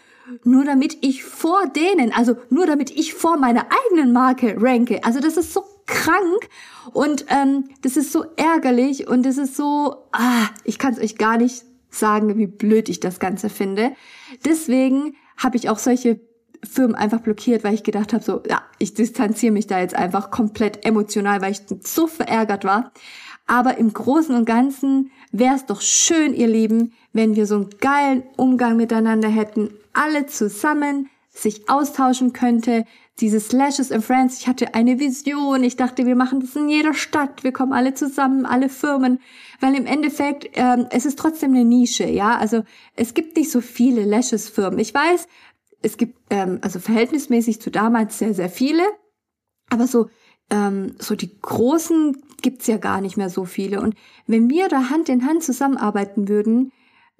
nur 0.44 0.64
damit 0.64 0.98
ich 1.02 1.24
vor 1.24 1.66
denen, 1.68 2.12
also 2.12 2.36
nur 2.50 2.66
damit 2.66 2.90
ich 2.90 3.14
vor 3.14 3.36
meiner 3.36 3.66
eigenen 3.86 4.12
Marke 4.12 4.56
ranke. 4.58 5.02
Also 5.04 5.20
das 5.20 5.36
ist 5.36 5.52
so 5.52 5.64
krank 5.86 6.48
und 6.92 7.26
ähm, 7.28 7.70
das 7.82 7.96
ist 7.96 8.12
so 8.12 8.24
ärgerlich 8.36 9.08
und 9.08 9.24
das 9.24 9.38
ist 9.38 9.56
so, 9.56 9.96
ah, 10.12 10.48
ich 10.64 10.78
kann 10.78 10.92
es 10.92 11.00
euch 11.00 11.16
gar 11.16 11.38
nicht 11.38 11.64
sagen, 11.90 12.36
wie 12.36 12.46
blöd 12.46 12.88
ich 12.88 13.00
das 13.00 13.20
Ganze 13.20 13.48
finde. 13.48 13.92
Deswegen 14.44 15.16
habe 15.36 15.56
ich 15.56 15.70
auch 15.70 15.78
solche 15.78 16.20
Firmen 16.62 16.96
einfach 16.96 17.20
blockiert, 17.20 17.64
weil 17.64 17.74
ich 17.74 17.82
gedacht 17.82 18.12
habe, 18.12 18.24
so, 18.24 18.42
ja, 18.48 18.62
ich 18.78 18.94
distanziere 18.94 19.52
mich 19.52 19.66
da 19.66 19.80
jetzt 19.80 19.94
einfach 19.94 20.30
komplett 20.30 20.84
emotional, 20.84 21.40
weil 21.40 21.52
ich 21.52 21.62
so 21.84 22.06
verärgert 22.06 22.64
war. 22.64 22.92
Aber 23.46 23.78
im 23.78 23.92
Großen 23.92 24.34
und 24.34 24.44
Ganzen 24.44 25.10
wäre 25.32 25.56
es 25.56 25.66
doch 25.66 25.80
schön, 25.80 26.34
ihr 26.34 26.48
Lieben, 26.48 26.92
wenn 27.12 27.34
wir 27.34 27.46
so 27.46 27.56
einen 27.56 27.70
geilen 27.80 28.22
Umgang 28.36 28.76
miteinander 28.76 29.28
hätten, 29.28 29.70
alle 29.94 30.26
zusammen 30.26 31.08
sich 31.30 31.68
austauschen 31.68 32.32
könnte. 32.32 32.84
Diese 33.20 33.40
Slashes 33.40 33.90
and 33.90 34.04
Friends, 34.04 34.38
ich 34.38 34.46
hatte 34.46 34.74
eine 34.74 35.00
Vision, 35.00 35.64
ich 35.64 35.76
dachte, 35.76 36.06
wir 36.06 36.14
machen 36.14 36.40
das 36.40 36.54
in 36.54 36.68
jeder 36.68 36.94
Stadt, 36.94 37.42
wir 37.42 37.52
kommen 37.52 37.72
alle 37.72 37.94
zusammen, 37.94 38.46
alle 38.46 38.68
Firmen, 38.68 39.18
weil 39.60 39.74
im 39.74 39.86
Endeffekt, 39.86 40.50
ähm, 40.54 40.86
es 40.90 41.04
ist 41.04 41.18
trotzdem 41.18 41.52
eine 41.52 41.64
Nische, 41.64 42.06
ja, 42.06 42.36
also 42.36 42.62
es 42.94 43.14
gibt 43.14 43.36
nicht 43.36 43.50
so 43.50 43.60
viele 43.60 44.04
Lashes-Firmen. 44.04 44.78
Ich 44.78 44.94
weiß, 44.94 45.26
es 45.82 45.96
gibt 45.96 46.18
ähm, 46.30 46.58
also 46.62 46.78
verhältnismäßig 46.78 47.60
zu 47.60 47.70
damals 47.70 48.18
sehr, 48.18 48.34
sehr 48.34 48.48
viele, 48.48 48.82
aber 49.70 49.86
so, 49.86 50.08
ähm, 50.50 50.94
so 50.98 51.14
die 51.14 51.38
großen 51.40 52.16
gibt's 52.42 52.66
ja 52.66 52.78
gar 52.78 53.00
nicht 53.00 53.16
mehr 53.16 53.30
so 53.30 53.44
viele. 53.44 53.80
Und 53.80 53.94
wenn 54.26 54.50
wir 54.50 54.68
da 54.68 54.90
Hand 54.90 55.08
in 55.08 55.26
Hand 55.26 55.42
zusammenarbeiten 55.42 56.28
würden, 56.28 56.72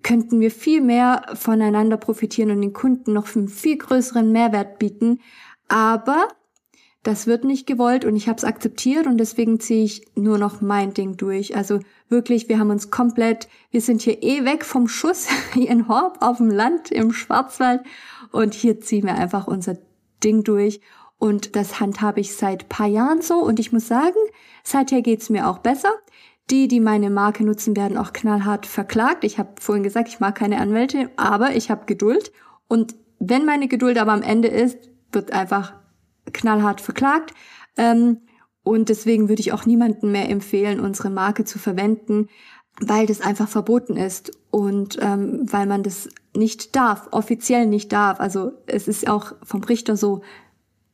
könnten 0.03 0.41
wir 0.41 0.51
viel 0.51 0.81
mehr 0.81 1.23
voneinander 1.35 1.97
profitieren 1.97 2.51
und 2.51 2.61
den 2.61 2.73
Kunden 2.73 3.13
noch 3.13 3.35
einen 3.35 3.49
viel 3.49 3.77
größeren 3.77 4.31
Mehrwert 4.31 4.79
bieten. 4.79 5.21
Aber 5.69 6.29
das 7.03 7.27
wird 7.27 7.45
nicht 7.45 7.67
gewollt 7.67 8.05
und 8.05 8.17
ich 8.17 8.29
habe 8.29 8.39
es 8.39 8.45
akzeptiert 8.45 9.07
und 9.07 9.19
deswegen 9.19 9.61
ziehe 9.61 9.85
ich 9.85 10.07
nur 10.15 10.37
noch 10.39 10.61
mein 10.61 10.95
Ding 10.95 11.17
durch. 11.17 11.57
Also 11.57 11.81
wirklich, 12.09 12.49
wir 12.49 12.59
haben 12.59 12.71
uns 12.71 12.91
komplett, 12.91 13.49
wir 13.71 13.81
sind 13.81 14.03
hier 14.03 14.23
eh 14.23 14.45
weg 14.45 14.65
vom 14.65 14.89
Schuss 14.89 15.29
hier 15.55 15.71
in 15.71 15.89
Horb 15.89 16.19
auf 16.21 16.39
dem 16.39 16.51
Land 16.51 16.91
im 16.91 17.13
Schwarzwald 17.13 17.83
und 18.33 18.55
hier 18.55 18.81
ziehen 18.81 19.07
wir 19.07 19.15
einfach 19.15 19.47
unser 19.47 19.77
Ding 20.23 20.45
durch. 20.45 20.81
Und 21.19 21.57
das 21.57 21.81
handhabe 21.81 22.21
ich 22.21 22.37
seit 22.37 22.69
paar 22.69 22.87
Jahren 22.87 23.23
so. 23.23 23.37
Und 23.37 23.59
ich 23.59 23.73
muss 23.73 23.89
sagen, 23.89 24.17
seither 24.63 25.03
geht's 25.03 25.31
mir 25.31 25.49
auch 25.49 25.59
besser. 25.59 25.93
Die, 26.51 26.69
die 26.69 26.81
meine 26.81 27.11
Marke 27.11 27.45
nutzen, 27.45 27.77
werden 27.77 27.99
auch 27.99 28.13
knallhart 28.13 28.67
verklagt. 28.67 29.25
Ich 29.25 29.39
habe 29.39 29.51
vorhin 29.61 29.83
gesagt, 29.83 30.09
ich 30.09 30.21
mag 30.21 30.37
keine 30.37 30.61
Anwälte, 30.61 31.11
aber 31.17 31.55
ich 31.55 31.71
habe 31.71 31.87
Geduld. 31.87 32.33
Und 32.69 32.95
wenn 33.19 33.45
meine 33.45 33.69
Geduld 33.69 33.99
aber 33.99 34.13
am 34.13 34.23
Ende 34.23 34.49
ist, 34.49 34.79
wird 35.13 35.33
einfach 35.33 35.75
knallhart 36.33 36.81
verklagt. 36.81 37.35
Ähm, 37.77 38.19
und 38.63 38.89
deswegen 38.89 39.29
würde 39.29 39.41
ich 39.41 39.53
auch 39.53 39.67
niemandem 39.67 40.13
mehr 40.13 40.29
empfehlen, 40.29 40.81
unsere 40.81 41.11
Marke 41.11 41.45
zu 41.45 41.59
verwenden, 41.59 42.29
weil 42.81 43.07
das 43.07 43.21
einfach 43.21 43.49
verboten 43.49 43.97
ist 43.97 44.31
und 44.51 44.99
ähm, 45.01 45.41
weil 45.51 45.67
man 45.67 45.83
das 45.83 46.09
nicht 46.39 46.77
darf, 46.77 47.09
offiziell 47.11 47.67
nicht 47.67 47.93
darf. 47.93 48.21
Also 48.21 48.53
es 48.67 48.89
ist 48.89 49.09
auch 49.09 49.33
vom 49.43 49.63
Richter 49.65 49.97
so 49.97 50.23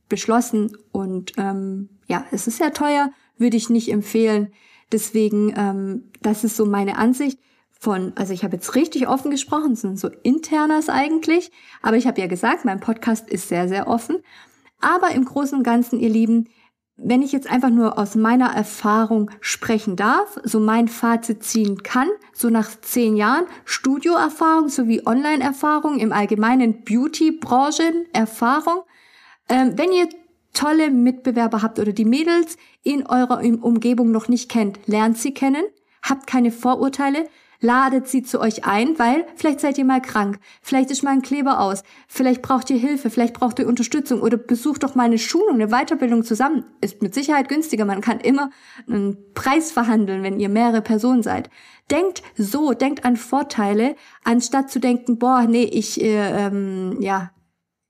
beschlossen 0.09 0.77
und 0.93 1.33
ähm, 1.37 1.89
ja, 2.07 2.25
es 2.31 2.47
ist 2.47 2.59
sehr 2.59 2.73
teuer, 2.73 3.11
würde 3.39 3.57
ich 3.57 3.71
nicht 3.71 3.91
empfehlen. 3.91 4.53
Deswegen, 4.93 5.55
ähm, 5.57 6.11
das 6.21 6.45
ist 6.45 6.57
so 6.57 6.67
meine 6.67 6.99
Ansicht 6.99 7.39
von, 7.71 8.13
also 8.17 8.33
ich 8.33 8.45
habe 8.45 8.57
jetzt 8.57 8.75
richtig 8.75 9.09
offen 9.09 9.31
gesprochen, 9.31 9.77
sind 9.77 9.99
so 9.99 10.09
internas 10.23 10.89
eigentlich, 10.89 11.51
aber 11.83 11.97
ich 11.97 12.07
habe 12.07 12.21
ja 12.21 12.27
gesagt, 12.27 12.65
mein 12.65 12.81
Podcast 12.81 13.29
ist 13.29 13.49
sehr, 13.49 13.69
sehr 13.69 13.89
offen. 13.89 14.19
Aber 14.81 15.11
im 15.11 15.25
Großen 15.25 15.59
und 15.59 15.65
Ganzen, 15.65 15.99
ihr 15.99 16.11
Lieben, 16.11 16.49
wenn 16.97 17.23
ich 17.23 17.33
jetzt 17.33 17.51
einfach 17.51 17.71
nur 17.71 17.99
aus 17.99 18.15
meiner 18.15 18.55
Erfahrung 18.55 19.31
sprechen 19.41 19.97
darf, 19.97 20.39
so 20.45 20.61
mein 20.61 20.87
Fazit 20.89 21.43
ziehen 21.43 21.83
kann, 21.83 22.09
so 22.33 22.51
nach 22.51 22.71
zehn 22.81 23.17
Jahren 23.17 23.47
Studioerfahrung 23.65 24.69
sowie 24.69 25.03
Online-Erfahrung 25.05 25.99
im 25.99 26.13
allgemeinen 26.13 26.85
Beauty-Branchen-Erfahrung, 26.85 28.83
ähm, 29.49 29.77
wenn 29.77 29.93
ihr 29.93 30.09
tolle 30.53 30.91
Mitbewerber 30.91 31.63
habt 31.63 31.81
oder 31.81 31.93
die 31.93 32.05
Mädels 32.05 32.57
in 32.85 33.07
eurer 33.07 33.41
Umgebung 33.41 34.13
noch 34.13 34.29
nicht 34.29 34.49
kennt, 34.49 34.79
lernt 34.87 35.19
sie 35.19 35.35
kennen, 35.35 35.65
habt 36.03 36.29
keine 36.29 36.53
Vorurteile, 36.53 37.29
ladet 37.64 38.07
sie 38.09 38.22
zu 38.22 38.40
euch 38.40 38.66
ein, 38.66 38.98
weil 38.98 39.24
vielleicht 39.37 39.61
seid 39.61 39.79
ihr 39.79 39.87
mal 39.87 40.03
krank, 40.03 40.38
vielleicht 40.61 40.90
ist 40.90 41.03
mal 41.03 41.12
ein 41.12 41.22
Kleber 41.22 41.61
aus, 41.61 41.83
vielleicht 42.07 42.42
braucht 42.42 42.68
ihr 42.68 42.77
Hilfe, 42.77 43.09
vielleicht 43.09 43.33
braucht 43.33 43.59
ihr 43.59 43.66
Unterstützung 43.66 44.20
oder 44.20 44.37
besucht 44.37 44.83
doch 44.83 44.94
mal 44.94 45.05
eine 45.05 45.18
Schulung, 45.18 45.55
eine 45.55 45.68
Weiterbildung 45.68 46.24
zusammen. 46.24 46.64
Ist 46.83 47.00
mit 47.03 47.14
Sicherheit 47.14 47.48
günstiger. 47.48 47.87
Man 47.87 48.03
kann 48.03 48.20
immer 48.20 48.50
einen 48.87 49.16
Preis 49.33 49.72
verhandeln, 49.72 50.22
wenn 50.22 50.38
ihr 50.38 50.50
mehrere 50.50 50.83
Personen 50.83 51.22
seid. 51.22 51.48
Denkt 51.90 52.22
so, 52.37 52.74
denkt 52.74 53.05
an 53.07 53.16
Vorteile, 53.16 53.96
anstatt 54.24 54.70
zu 54.70 54.79
denken, 54.79 55.18
boah, 55.18 55.46
nee, 55.48 55.64
ich, 55.64 56.00
äh, 56.03 56.46
ähm, 56.46 56.98
ja, 57.00 57.31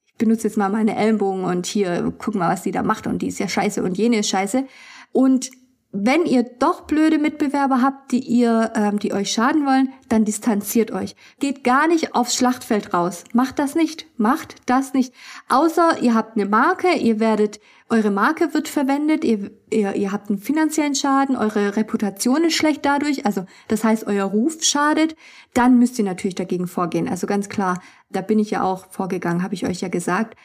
ich 0.07 0.15
benutze 0.15 0.47
jetzt 0.47 0.57
mal 0.57 0.71
meine 0.71 0.95
Ellenbogen 0.97 1.45
und 1.45 1.67
hier, 1.67 2.13
guck 2.19 2.37
mal, 2.37 2.53
was 2.53 2.63
die 2.63 2.71
da 2.71 2.85
macht 2.85 3.09
und 3.09 3.23
die 3.23 3.29
ist 3.29 3.41
ja 3.41 3.49
scheiße 3.49 3.83
und 3.83 3.99
jene 3.99 4.21
ist 4.21 4.29
scheiße. 4.29 4.67
Und 5.11 5.51
wenn 5.97 6.27
ihr 6.27 6.43
doch 6.43 6.83
blöde 6.83 7.19
Mitbewerber 7.19 7.81
habt, 7.81 8.11
die 8.11 8.19
ihr, 8.19 8.73
ähm, 8.75 8.99
die 8.99 9.13
euch 9.13 9.31
schaden 9.31 9.65
wollen, 9.65 9.93
dann 10.09 10.25
distanziert 10.25 10.91
euch. 10.91 11.15
Geht 11.39 11.63
gar 11.63 11.87
nicht 11.87 12.17
aufs 12.17 12.35
Schlachtfeld 12.35 12.93
raus. 12.93 13.23
Macht 13.33 13.61
das 13.61 13.77
nicht. 13.77 14.07
Macht 14.17 14.57
das 14.67 14.93
nicht. 14.93 15.15
Außer 15.49 16.03
ihr 16.03 16.15
habt 16.15 16.37
eine 16.37 16.47
Marke, 16.47 16.93
ihr 16.97 17.21
werdet, 17.21 17.61
eure 17.89 18.11
Marke 18.11 18.55
wird 18.55 18.67
verwendet, 18.67 19.23
ihr, 19.23 19.53
ihr, 19.71 19.95
ihr 19.95 20.11
habt 20.11 20.31
einen 20.31 20.41
finanziellen 20.41 20.97
Schaden, 20.97 21.37
eure 21.37 21.77
Reputation 21.77 22.43
ist 22.43 22.55
schlecht 22.55 22.85
dadurch, 22.85 23.25
also 23.25 23.45
das 23.69 23.85
heißt, 23.85 24.07
euer 24.09 24.25
Ruf 24.25 24.65
schadet, 24.65 25.15
dann 25.53 25.79
müsst 25.79 25.99
ihr 25.99 26.05
natürlich 26.05 26.35
dagegen 26.35 26.67
vorgehen. 26.67 27.09
Also 27.09 27.29
ganz 27.29 27.49
klar, 27.49 27.81
da 28.11 28.21
bin 28.21 28.41
ich 28.41 28.51
ja 28.51 28.65
auch 28.65 28.91
vorgegangen, 28.91 29.45
habe 29.45 29.55
ich 29.55 29.65
euch 29.65 29.81
ja 29.81 29.89
gesagt. 29.89 30.37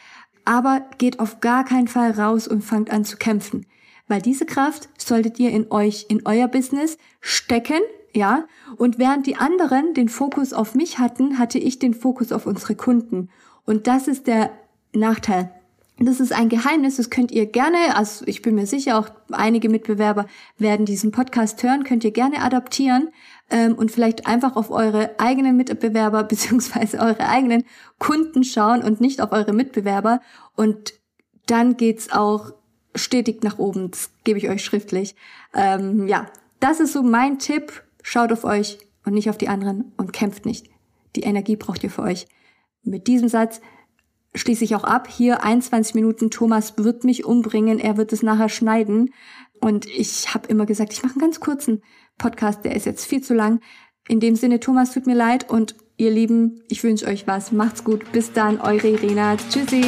Aber 0.45 0.81
geht 0.99 1.19
auf 1.19 1.39
gar 1.39 1.65
keinen 1.65 1.87
Fall 1.87 2.11
raus 2.11 2.47
und 2.47 2.63
fangt 2.63 2.91
an 2.91 3.03
zu 3.03 3.17
kämpfen. 3.17 3.65
Weil 4.09 4.21
diese 4.21 4.45
Kraft 4.45 4.89
solltet 4.97 5.39
ihr 5.39 5.51
in 5.51 5.71
euch, 5.71 6.07
in 6.09 6.25
euer 6.25 6.49
Business 6.49 6.97
stecken, 7.21 7.79
ja. 8.13 8.45
Und 8.75 8.97
während 8.97 9.27
die 9.27 9.37
anderen 9.37 9.93
den 9.93 10.09
Fokus 10.09 10.51
auf 10.51 10.75
mich 10.75 10.99
hatten, 10.99 11.39
hatte 11.39 11.59
ich 11.59 11.79
den 11.79 11.93
Fokus 11.93 12.31
auf 12.31 12.45
unsere 12.45 12.75
Kunden. 12.75 13.29
Und 13.65 13.87
das 13.87 14.07
ist 14.07 14.27
der 14.27 14.49
Nachteil. 14.93 15.51
Das 16.01 16.19
ist 16.19 16.31
ein 16.31 16.47
Geheimnis, 16.47 16.95
das 16.95 17.09
könnt 17.09 17.29
ihr 17.31 17.45
gerne, 17.45 17.97
also 17.97 18.23
ich 18.25 18.41
bin 18.41 18.55
mir 18.55 18.65
sicher, 18.65 18.97
auch 18.97 19.09
einige 19.31 19.67
Mitbewerber 19.67 20.27
werden 20.57 20.85
diesen 20.85 21.11
Podcast 21.11 21.61
hören, 21.61 21.83
könnt 21.83 22.05
ihr 22.05 22.11
gerne 22.11 22.41
adaptieren 22.41 23.09
ähm, 23.49 23.75
und 23.75 23.91
vielleicht 23.91 24.25
einfach 24.25 24.55
auf 24.55 24.71
eure 24.71 25.19
eigenen 25.19 25.57
Mitbewerber 25.57 26.23
beziehungsweise 26.29 26.99
eure 26.99 27.27
eigenen 27.27 27.65
Kunden 27.97 28.45
schauen 28.45 28.81
und 28.81 29.01
nicht 29.01 29.19
auf 29.19 29.33
eure 29.33 29.51
Mitbewerber. 29.51 30.21
Und 30.55 30.93
dann 31.47 31.75
geht's 31.75 32.13
auch 32.13 32.53
stetig 33.03 33.43
nach 33.43 33.57
oben. 33.57 33.91
Das 33.91 34.11
gebe 34.23 34.39
ich 34.39 34.49
euch 34.49 34.63
schriftlich. 34.63 35.15
Ähm, 35.53 36.07
ja, 36.07 36.27
das 36.59 36.79
ist 36.79 36.93
so 36.93 37.03
mein 37.03 37.39
Tipp. 37.39 37.83
Schaut 38.01 38.31
auf 38.31 38.43
euch 38.43 38.79
und 39.05 39.13
nicht 39.13 39.29
auf 39.29 39.37
die 39.37 39.49
anderen 39.49 39.91
und 39.97 40.13
kämpft 40.13 40.45
nicht. 40.45 40.69
Die 41.15 41.23
Energie 41.23 41.55
braucht 41.55 41.83
ihr 41.83 41.89
für 41.89 42.03
euch. 42.03 42.27
Mit 42.83 43.07
diesem 43.07 43.27
Satz 43.27 43.61
schließe 44.35 44.63
ich 44.63 44.75
auch 44.75 44.83
ab. 44.83 45.07
Hier 45.07 45.43
21 45.43 45.95
Minuten. 45.95 46.29
Thomas 46.29 46.77
wird 46.77 47.03
mich 47.03 47.25
umbringen. 47.25 47.79
Er 47.79 47.97
wird 47.97 48.13
es 48.13 48.23
nachher 48.23 48.49
schneiden. 48.49 49.13
Und 49.59 49.85
ich 49.87 50.33
habe 50.33 50.47
immer 50.47 50.65
gesagt, 50.65 50.93
ich 50.93 51.03
mache 51.03 51.13
einen 51.13 51.21
ganz 51.21 51.39
kurzen 51.39 51.81
Podcast. 52.17 52.63
Der 52.63 52.75
ist 52.75 52.85
jetzt 52.85 53.05
viel 53.05 53.21
zu 53.21 53.33
lang. 53.33 53.59
In 54.07 54.19
dem 54.19 54.35
Sinne, 54.35 54.59
Thomas, 54.59 54.93
tut 54.93 55.07
mir 55.07 55.15
leid. 55.15 55.49
Und 55.49 55.75
ihr 55.97 56.11
Lieben, 56.11 56.63
ich 56.69 56.83
wünsche 56.83 57.07
euch 57.07 57.27
was. 57.27 57.51
Macht's 57.51 57.83
gut. 57.83 58.11
Bis 58.11 58.31
dann. 58.31 58.61
Eure 58.61 58.89
Irena. 58.89 59.35
Tschüssi. 59.37 59.83